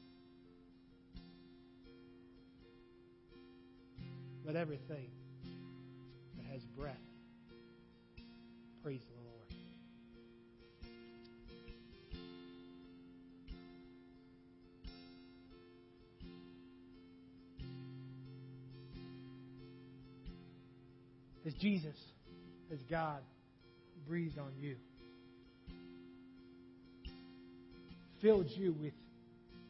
Let 4.45 4.55
everything 4.55 5.09
that 6.37 6.45
has 6.51 6.61
breath 6.77 6.95
praise 8.83 9.01
the 9.01 9.15
Lord. 9.23 9.31
As 21.47 21.53
Jesus, 21.55 21.95
as 22.71 22.77
God, 22.87 23.21
breathed 24.07 24.37
on 24.37 24.51
you, 24.59 24.75
filled 28.21 28.51
you 28.51 28.75
with 28.79 28.93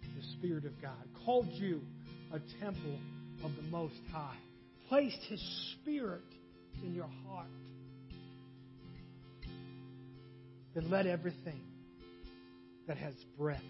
the 0.02 0.24
Spirit 0.38 0.66
of 0.66 0.82
God, 0.82 0.92
called 1.26 1.48
you 1.48 1.82
a 2.34 2.40
temple 2.62 3.00
of 3.42 3.56
the 3.56 3.62
Most 3.72 4.02
High 4.12 4.36
placed 4.90 5.20
His 5.30 5.42
Spirit 5.82 6.22
in 6.84 6.94
your 6.94 7.10
heart, 7.28 7.48
then 10.74 10.90
let 10.90 11.08
everything 11.08 11.62
that 12.88 12.98
has 12.98 13.14
breath 13.38 13.62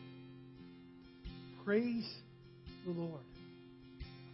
praise 1.64 2.08
the 2.86 2.92
Lord. 2.92 3.22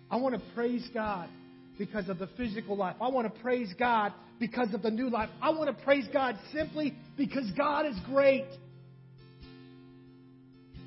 I 0.10 0.18
want 0.18 0.36
to 0.36 0.42
praise 0.54 0.88
God 0.94 1.30
because 1.78 2.10
of 2.10 2.20
the 2.20 2.28
physical 2.38 2.76
life. 2.76 2.96
I 3.00 3.10
want 3.10 3.34
to 3.34 3.42
praise 3.42 3.74
God 3.80 4.14
because 4.40 4.74
of 4.74 4.82
the 4.82 4.92
new 4.92 5.10
life. 5.10 5.30
I 5.42 5.52
want 5.52 5.76
to 5.76 5.84
praise 5.86 6.06
God 6.12 6.38
simply 6.54 6.94
because 7.18 7.50
God 7.58 7.86
is 7.86 7.96
great. 8.06 8.46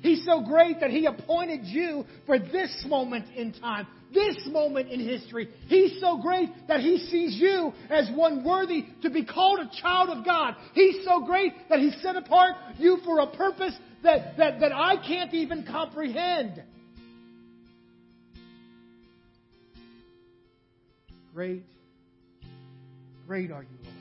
He's 0.05 0.23
so 0.23 0.41
great 0.41 0.81
that 0.81 0.91
He 0.91 1.07
appointed 1.07 1.61
you 1.63 2.05
for 2.27 2.37
this 2.37 2.85
moment 2.87 3.25
in 3.35 3.53
time, 3.53 3.87
this 4.13 4.37
moment 4.51 4.91
in 4.91 4.99
history. 4.99 5.49
He's 5.67 5.99
so 5.99 6.21
great 6.21 6.49
that 6.67 6.81
He 6.81 6.99
sees 6.99 7.35
you 7.41 7.73
as 7.89 8.07
one 8.13 8.43
worthy 8.43 8.85
to 9.01 9.09
be 9.09 9.25
called 9.25 9.59
a 9.59 9.81
child 9.81 10.09
of 10.09 10.23
God. 10.23 10.57
He's 10.73 11.03
so 11.03 11.25
great 11.25 11.53
that 11.69 11.79
He 11.79 11.89
set 12.03 12.15
apart 12.15 12.53
you 12.77 12.99
for 13.03 13.19
a 13.19 13.35
purpose 13.35 13.73
that, 14.03 14.37
that, 14.37 14.59
that 14.59 14.71
I 14.71 14.95
can't 14.97 15.33
even 15.33 15.65
comprehend. 15.65 16.61
Great, 21.33 21.63
great 23.25 23.49
are 23.49 23.63
you, 23.63 23.77
Lord. 23.83 23.95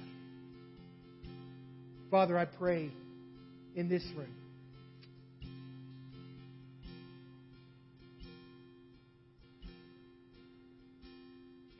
Father, 2.10 2.36
I 2.36 2.44
pray 2.44 2.90
in 3.74 3.88
this 3.88 4.04
room 4.14 4.28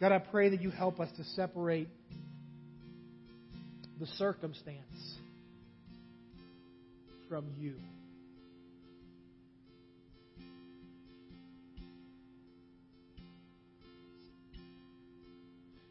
God, 0.00 0.12
I 0.12 0.18
pray 0.18 0.50
that 0.50 0.60
you 0.60 0.70
help 0.70 1.00
us 1.00 1.08
to 1.16 1.24
separate 1.24 1.88
the 4.00 4.06
circumstance 4.06 4.78
from 7.28 7.46
you. 7.58 7.74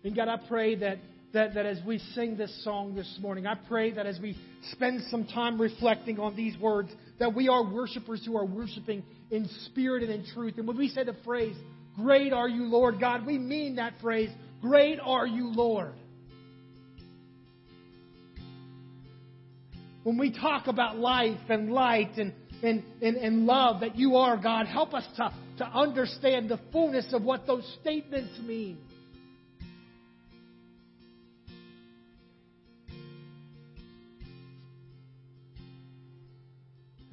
And 0.03 0.13
God, 0.13 0.27
I 0.27 0.35
pray 0.49 0.75
that, 0.75 0.97
that, 1.31 1.53
that 1.53 1.65
as 1.65 1.79
we 1.85 1.97
sing 2.13 2.35
this 2.35 2.63
song 2.65 2.93
this 2.93 3.17
morning, 3.21 3.47
I 3.47 3.55
pray 3.55 3.91
that 3.91 4.05
as 4.05 4.19
we 4.19 4.35
spend 4.71 5.01
some 5.09 5.25
time 5.25 5.59
reflecting 5.59 6.19
on 6.19 6.35
these 6.35 6.57
words, 6.57 6.89
that 7.19 7.33
we 7.33 7.47
are 7.47 7.63
worshipers 7.63 8.21
who 8.25 8.35
are 8.37 8.45
worshiping 8.45 9.03
in 9.31 9.47
spirit 9.65 10.03
and 10.03 10.11
in 10.11 10.25
truth. 10.33 10.55
And 10.57 10.67
when 10.67 10.77
we 10.77 10.89
say 10.89 11.05
the 11.05 11.15
phrase, 11.23 11.55
Great 11.95 12.33
are 12.33 12.49
you, 12.49 12.65
Lord 12.65 12.99
God. 12.99 13.25
We 13.25 13.37
mean 13.37 13.75
that 13.75 13.93
phrase. 14.01 14.29
Great 14.61 14.99
are 14.99 15.27
you, 15.27 15.47
Lord. 15.53 15.93
When 20.03 20.17
we 20.17 20.31
talk 20.31 20.67
about 20.67 20.97
life 20.97 21.39
and 21.49 21.71
light 21.71 22.17
and, 22.17 22.33
and, 22.61 22.83
and, 23.01 23.15
and 23.15 23.45
love 23.45 23.81
that 23.81 23.95
you 23.95 24.17
are, 24.17 24.37
God, 24.37 24.67
help 24.67 24.93
us 24.93 25.05
to, 25.17 25.33
to 25.59 25.65
understand 25.65 26.49
the 26.49 26.59
fullness 26.71 27.13
of 27.13 27.23
what 27.23 27.45
those 27.45 27.65
statements 27.79 28.37
mean. 28.39 28.79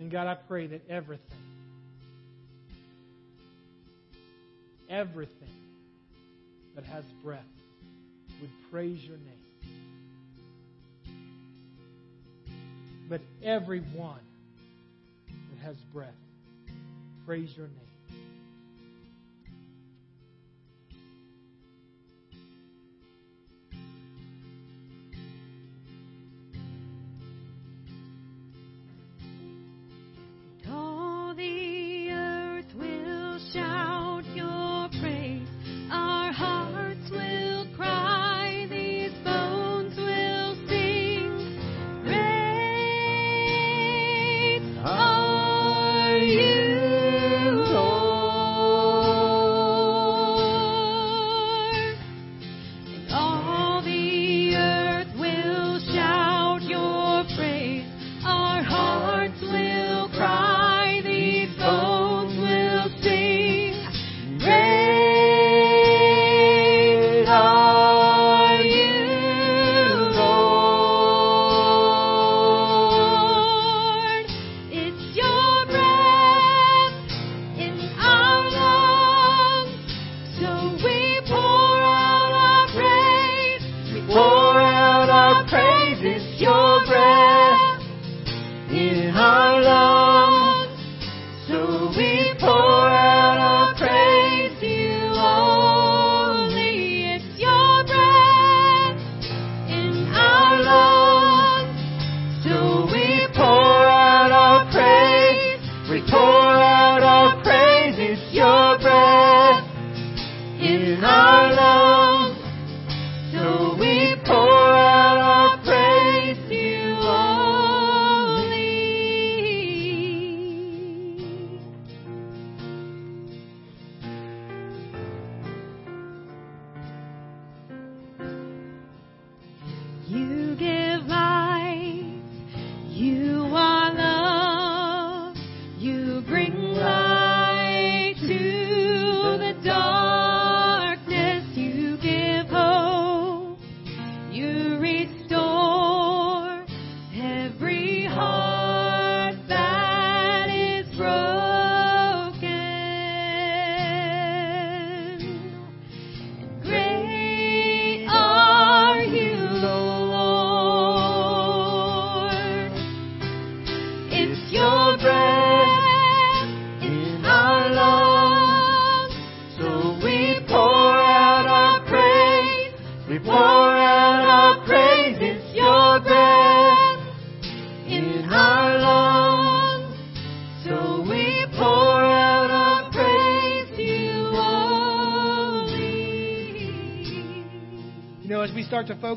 And 0.00 0.10
God, 0.10 0.26
I 0.26 0.34
pray 0.34 0.66
that 0.68 0.88
everything 0.88 1.49
everything 5.00 5.48
that 6.74 6.84
has 6.84 7.04
breath 7.24 7.40
would 8.40 8.50
praise 8.70 9.02
your 9.02 9.16
name. 9.16 9.26
But 13.08 13.22
everyone 13.42 14.20
that 15.26 15.66
has 15.66 15.76
breath, 15.94 16.08
praise 17.26 17.50
your 17.56 17.68
name. 17.68 17.89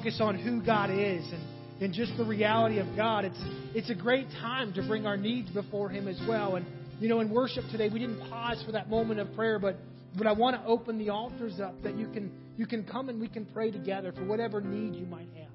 Focus 0.04 0.20
on 0.20 0.38
who 0.38 0.62
God 0.62 0.90
is 0.90 1.24
and, 1.32 1.82
and 1.82 1.94
just 1.94 2.12
the 2.18 2.26
reality 2.26 2.80
of 2.80 2.88
God, 2.96 3.24
it's, 3.24 3.40
it's 3.74 3.90
a 3.90 3.96
great 3.96 4.28
time 4.42 4.74
to 4.74 4.86
bring 4.86 5.06
our 5.06 5.16
needs 5.16 5.50
before 5.52 5.90
Him 5.90 6.10
as 6.10 6.20
well. 6.28 6.58
And, 6.58 6.66
you 7.00 7.08
know, 7.08 7.22
in 7.22 7.30
worship 7.30 7.64
today, 7.72 7.88
we 7.88 8.00
didn't 8.00 8.20
pause 8.30 8.62
for 8.66 8.74
that 8.74 8.90
moment 8.90 9.22
of 9.22 9.34
prayer, 9.34 9.60
but 9.60 9.78
But 10.18 10.28
I 10.28 10.34
want 10.34 10.62
to 10.62 10.68
open 10.68 10.98
the 10.98 11.10
altars 11.10 11.60
up 11.62 11.82
that 11.84 11.98
you 11.98 12.08
can 12.08 12.32
you 12.58 12.66
can 12.66 12.84
come 12.84 13.08
and 13.08 13.22
we 13.22 13.30
can 13.30 13.46
pray 13.46 13.72
together 13.72 14.12
for 14.12 14.26
whatever 14.26 14.60
need 14.60 14.96
you 14.96 15.06
might 15.06 15.30
have. 15.38 15.50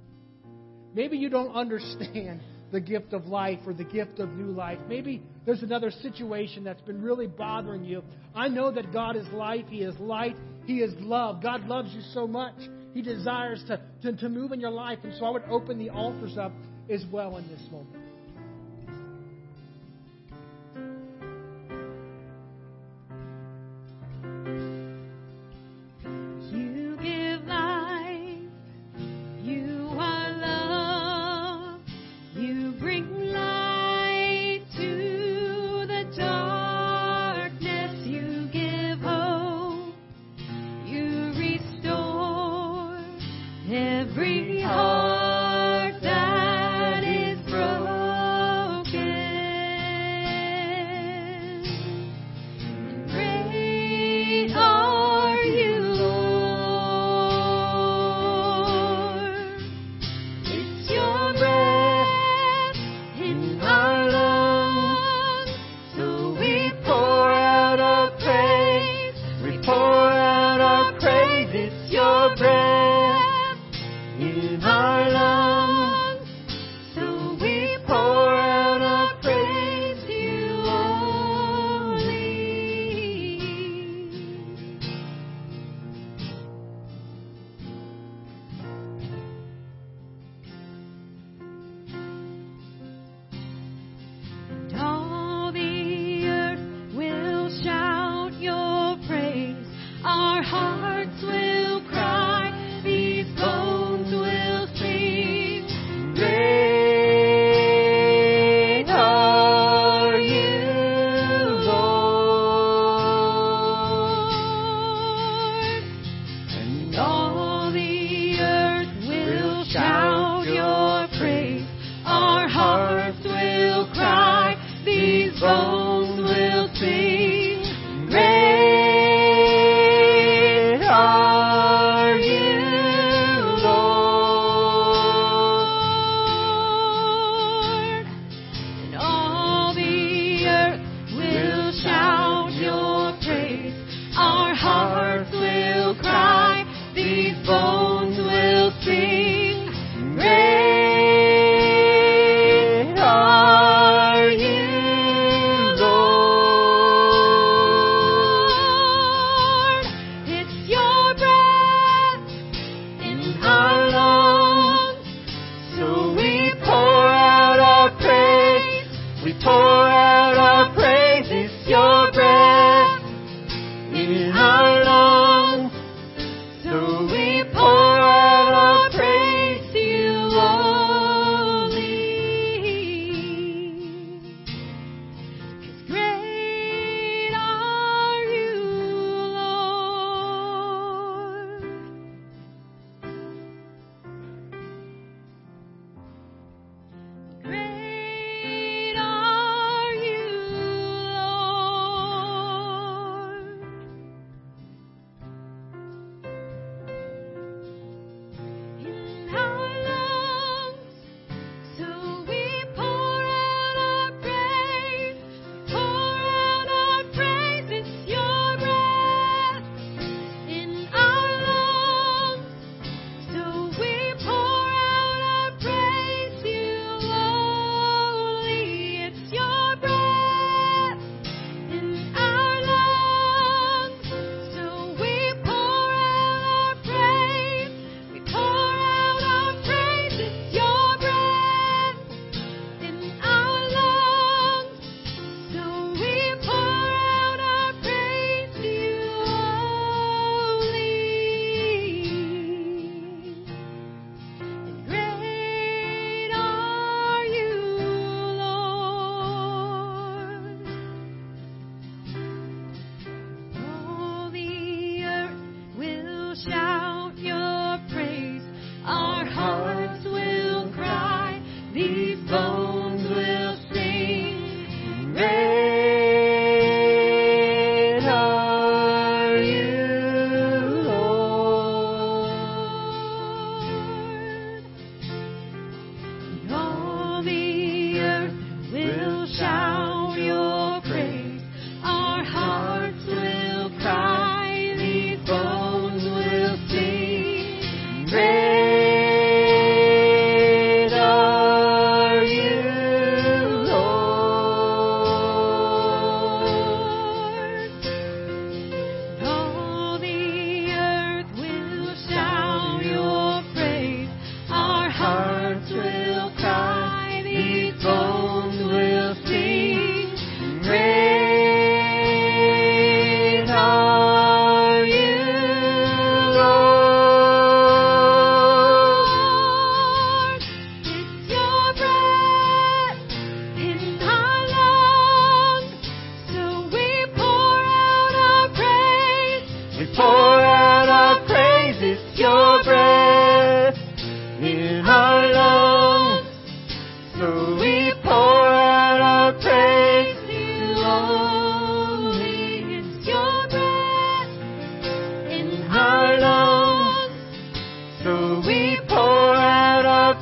Maybe 0.94 1.18
you 1.18 1.28
don't 1.28 1.54
understand 1.54 2.40
the 2.72 2.80
gift 2.80 3.12
of 3.12 3.26
life 3.26 3.60
or 3.66 3.74
the 3.74 3.84
gift 3.84 4.18
of 4.18 4.30
new 4.30 4.50
life. 4.52 4.78
Maybe 4.88 5.22
there's 5.44 5.62
another 5.62 5.90
situation 5.90 6.64
that's 6.64 6.80
been 6.82 7.02
really 7.02 7.26
bothering 7.26 7.84
you. 7.84 8.02
I 8.34 8.48
know 8.48 8.72
that 8.72 8.92
God 8.92 9.14
is 9.14 9.26
life, 9.28 9.66
He 9.68 9.82
is 9.82 9.96
light, 9.98 10.36
He 10.64 10.78
is 10.78 10.92
love. 11.00 11.42
God 11.42 11.66
loves 11.66 11.92
you 11.92 12.00
so 12.14 12.26
much. 12.26 12.56
He 12.98 13.02
desires 13.02 13.62
to, 13.68 13.80
to, 14.02 14.12
to 14.16 14.28
move 14.28 14.50
in 14.50 14.58
your 14.58 14.72
life. 14.72 14.98
And 15.04 15.14
so 15.16 15.26
I 15.26 15.30
would 15.30 15.44
open 15.44 15.78
the 15.78 15.88
altars 15.88 16.36
up 16.36 16.50
as 16.90 17.06
well 17.12 17.36
in 17.36 17.46
this 17.46 17.62
moment. 17.70 18.07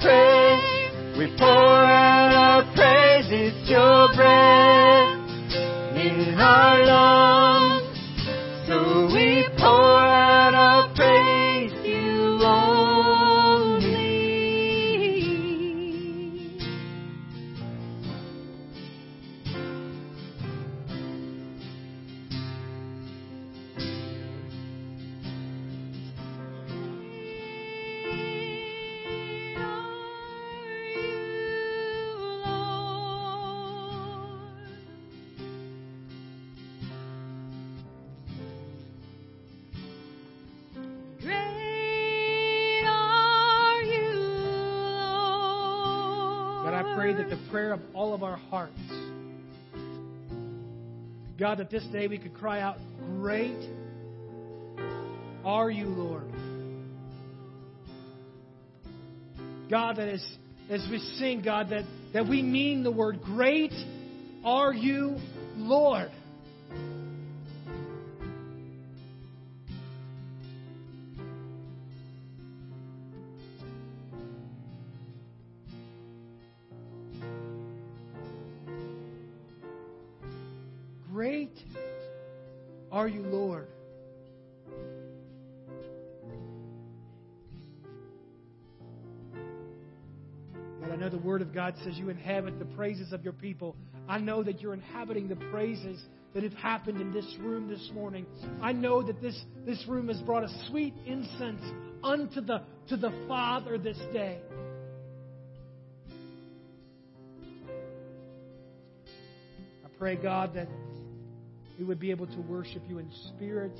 Praise. 0.00 1.16
We 1.16 1.26
pour 1.38 1.65
God, 51.56 51.64
that 51.64 51.70
this 51.70 51.84
day 51.90 52.06
we 52.06 52.18
could 52.18 52.34
cry 52.34 52.60
out, 52.60 52.76
Great 52.98 53.70
are 55.42 55.70
you, 55.70 55.86
Lord. 55.86 56.30
God, 59.70 59.96
that 59.96 60.08
as, 60.08 60.26
as 60.68 60.86
we 60.90 60.98
sing, 61.18 61.40
God, 61.42 61.70
that, 61.70 61.84
that 62.12 62.28
we 62.28 62.42
mean 62.42 62.82
the 62.82 62.90
word, 62.90 63.22
Great 63.22 63.72
are 64.44 64.74
you, 64.74 65.16
Lord. 65.56 66.10
Great 81.16 81.56
are 82.92 83.08
you, 83.08 83.22
Lord. 83.22 83.68
God, 90.78 90.92
I 90.92 90.96
know 90.96 91.08
the 91.08 91.16
Word 91.16 91.40
of 91.40 91.54
God 91.54 91.74
says 91.82 91.96
you 91.96 92.10
inhabit 92.10 92.58
the 92.58 92.66
praises 92.66 93.14
of 93.14 93.24
your 93.24 93.32
people. 93.32 93.76
I 94.06 94.18
know 94.18 94.42
that 94.42 94.60
you're 94.60 94.74
inhabiting 94.74 95.26
the 95.26 95.36
praises 95.36 95.98
that 96.34 96.42
have 96.42 96.52
happened 96.52 97.00
in 97.00 97.14
this 97.14 97.34
room 97.40 97.66
this 97.66 97.90
morning. 97.94 98.26
I 98.60 98.72
know 98.72 99.02
that 99.02 99.22
this, 99.22 99.42
this 99.64 99.82
room 99.88 100.08
has 100.08 100.20
brought 100.20 100.44
a 100.44 100.66
sweet 100.68 100.92
incense 101.06 101.62
unto 102.04 102.42
the, 102.42 102.60
to 102.90 102.98
the 102.98 103.24
Father 103.26 103.78
this 103.78 103.96
day. 104.12 104.38
I 109.82 109.88
pray, 109.98 110.16
God, 110.16 110.52
that 110.56 110.68
we 111.78 111.84
would 111.84 112.00
be 112.00 112.10
able 112.10 112.26
to 112.26 112.40
worship 112.42 112.82
you 112.88 112.98
in 112.98 113.10
spirit 113.34 113.72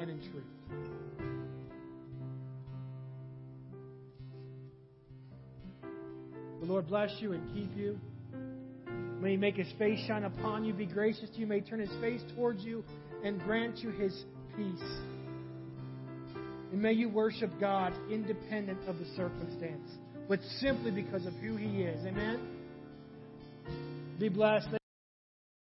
and 0.00 0.10
in 0.10 0.18
truth. 0.30 0.44
The 6.60 6.66
Lord 6.66 6.88
bless 6.88 7.10
you 7.20 7.32
and 7.32 7.54
keep 7.54 7.76
you. 7.76 7.98
May 9.20 9.32
He 9.32 9.36
make 9.36 9.56
His 9.56 9.70
face 9.78 10.00
shine 10.06 10.24
upon 10.24 10.64
you, 10.64 10.72
be 10.72 10.86
gracious 10.86 11.28
to 11.30 11.38
you, 11.38 11.46
may 11.46 11.60
He 11.60 11.68
turn 11.68 11.80
His 11.80 12.00
face 12.00 12.22
towards 12.34 12.64
you 12.64 12.82
and 13.24 13.40
grant 13.42 13.78
you 13.78 13.90
His 13.90 14.12
peace. 14.56 14.88
And 16.72 16.82
may 16.82 16.92
you 16.92 17.08
worship 17.08 17.50
God 17.60 17.92
independent 18.10 18.78
of 18.88 18.98
the 18.98 19.06
circumstance, 19.16 19.90
but 20.28 20.40
simply 20.60 20.90
because 20.90 21.26
of 21.26 21.34
who 21.34 21.56
He 21.56 21.82
is. 21.82 22.04
Amen? 22.06 22.40
Be 24.18 24.28
blessed. 24.28 24.68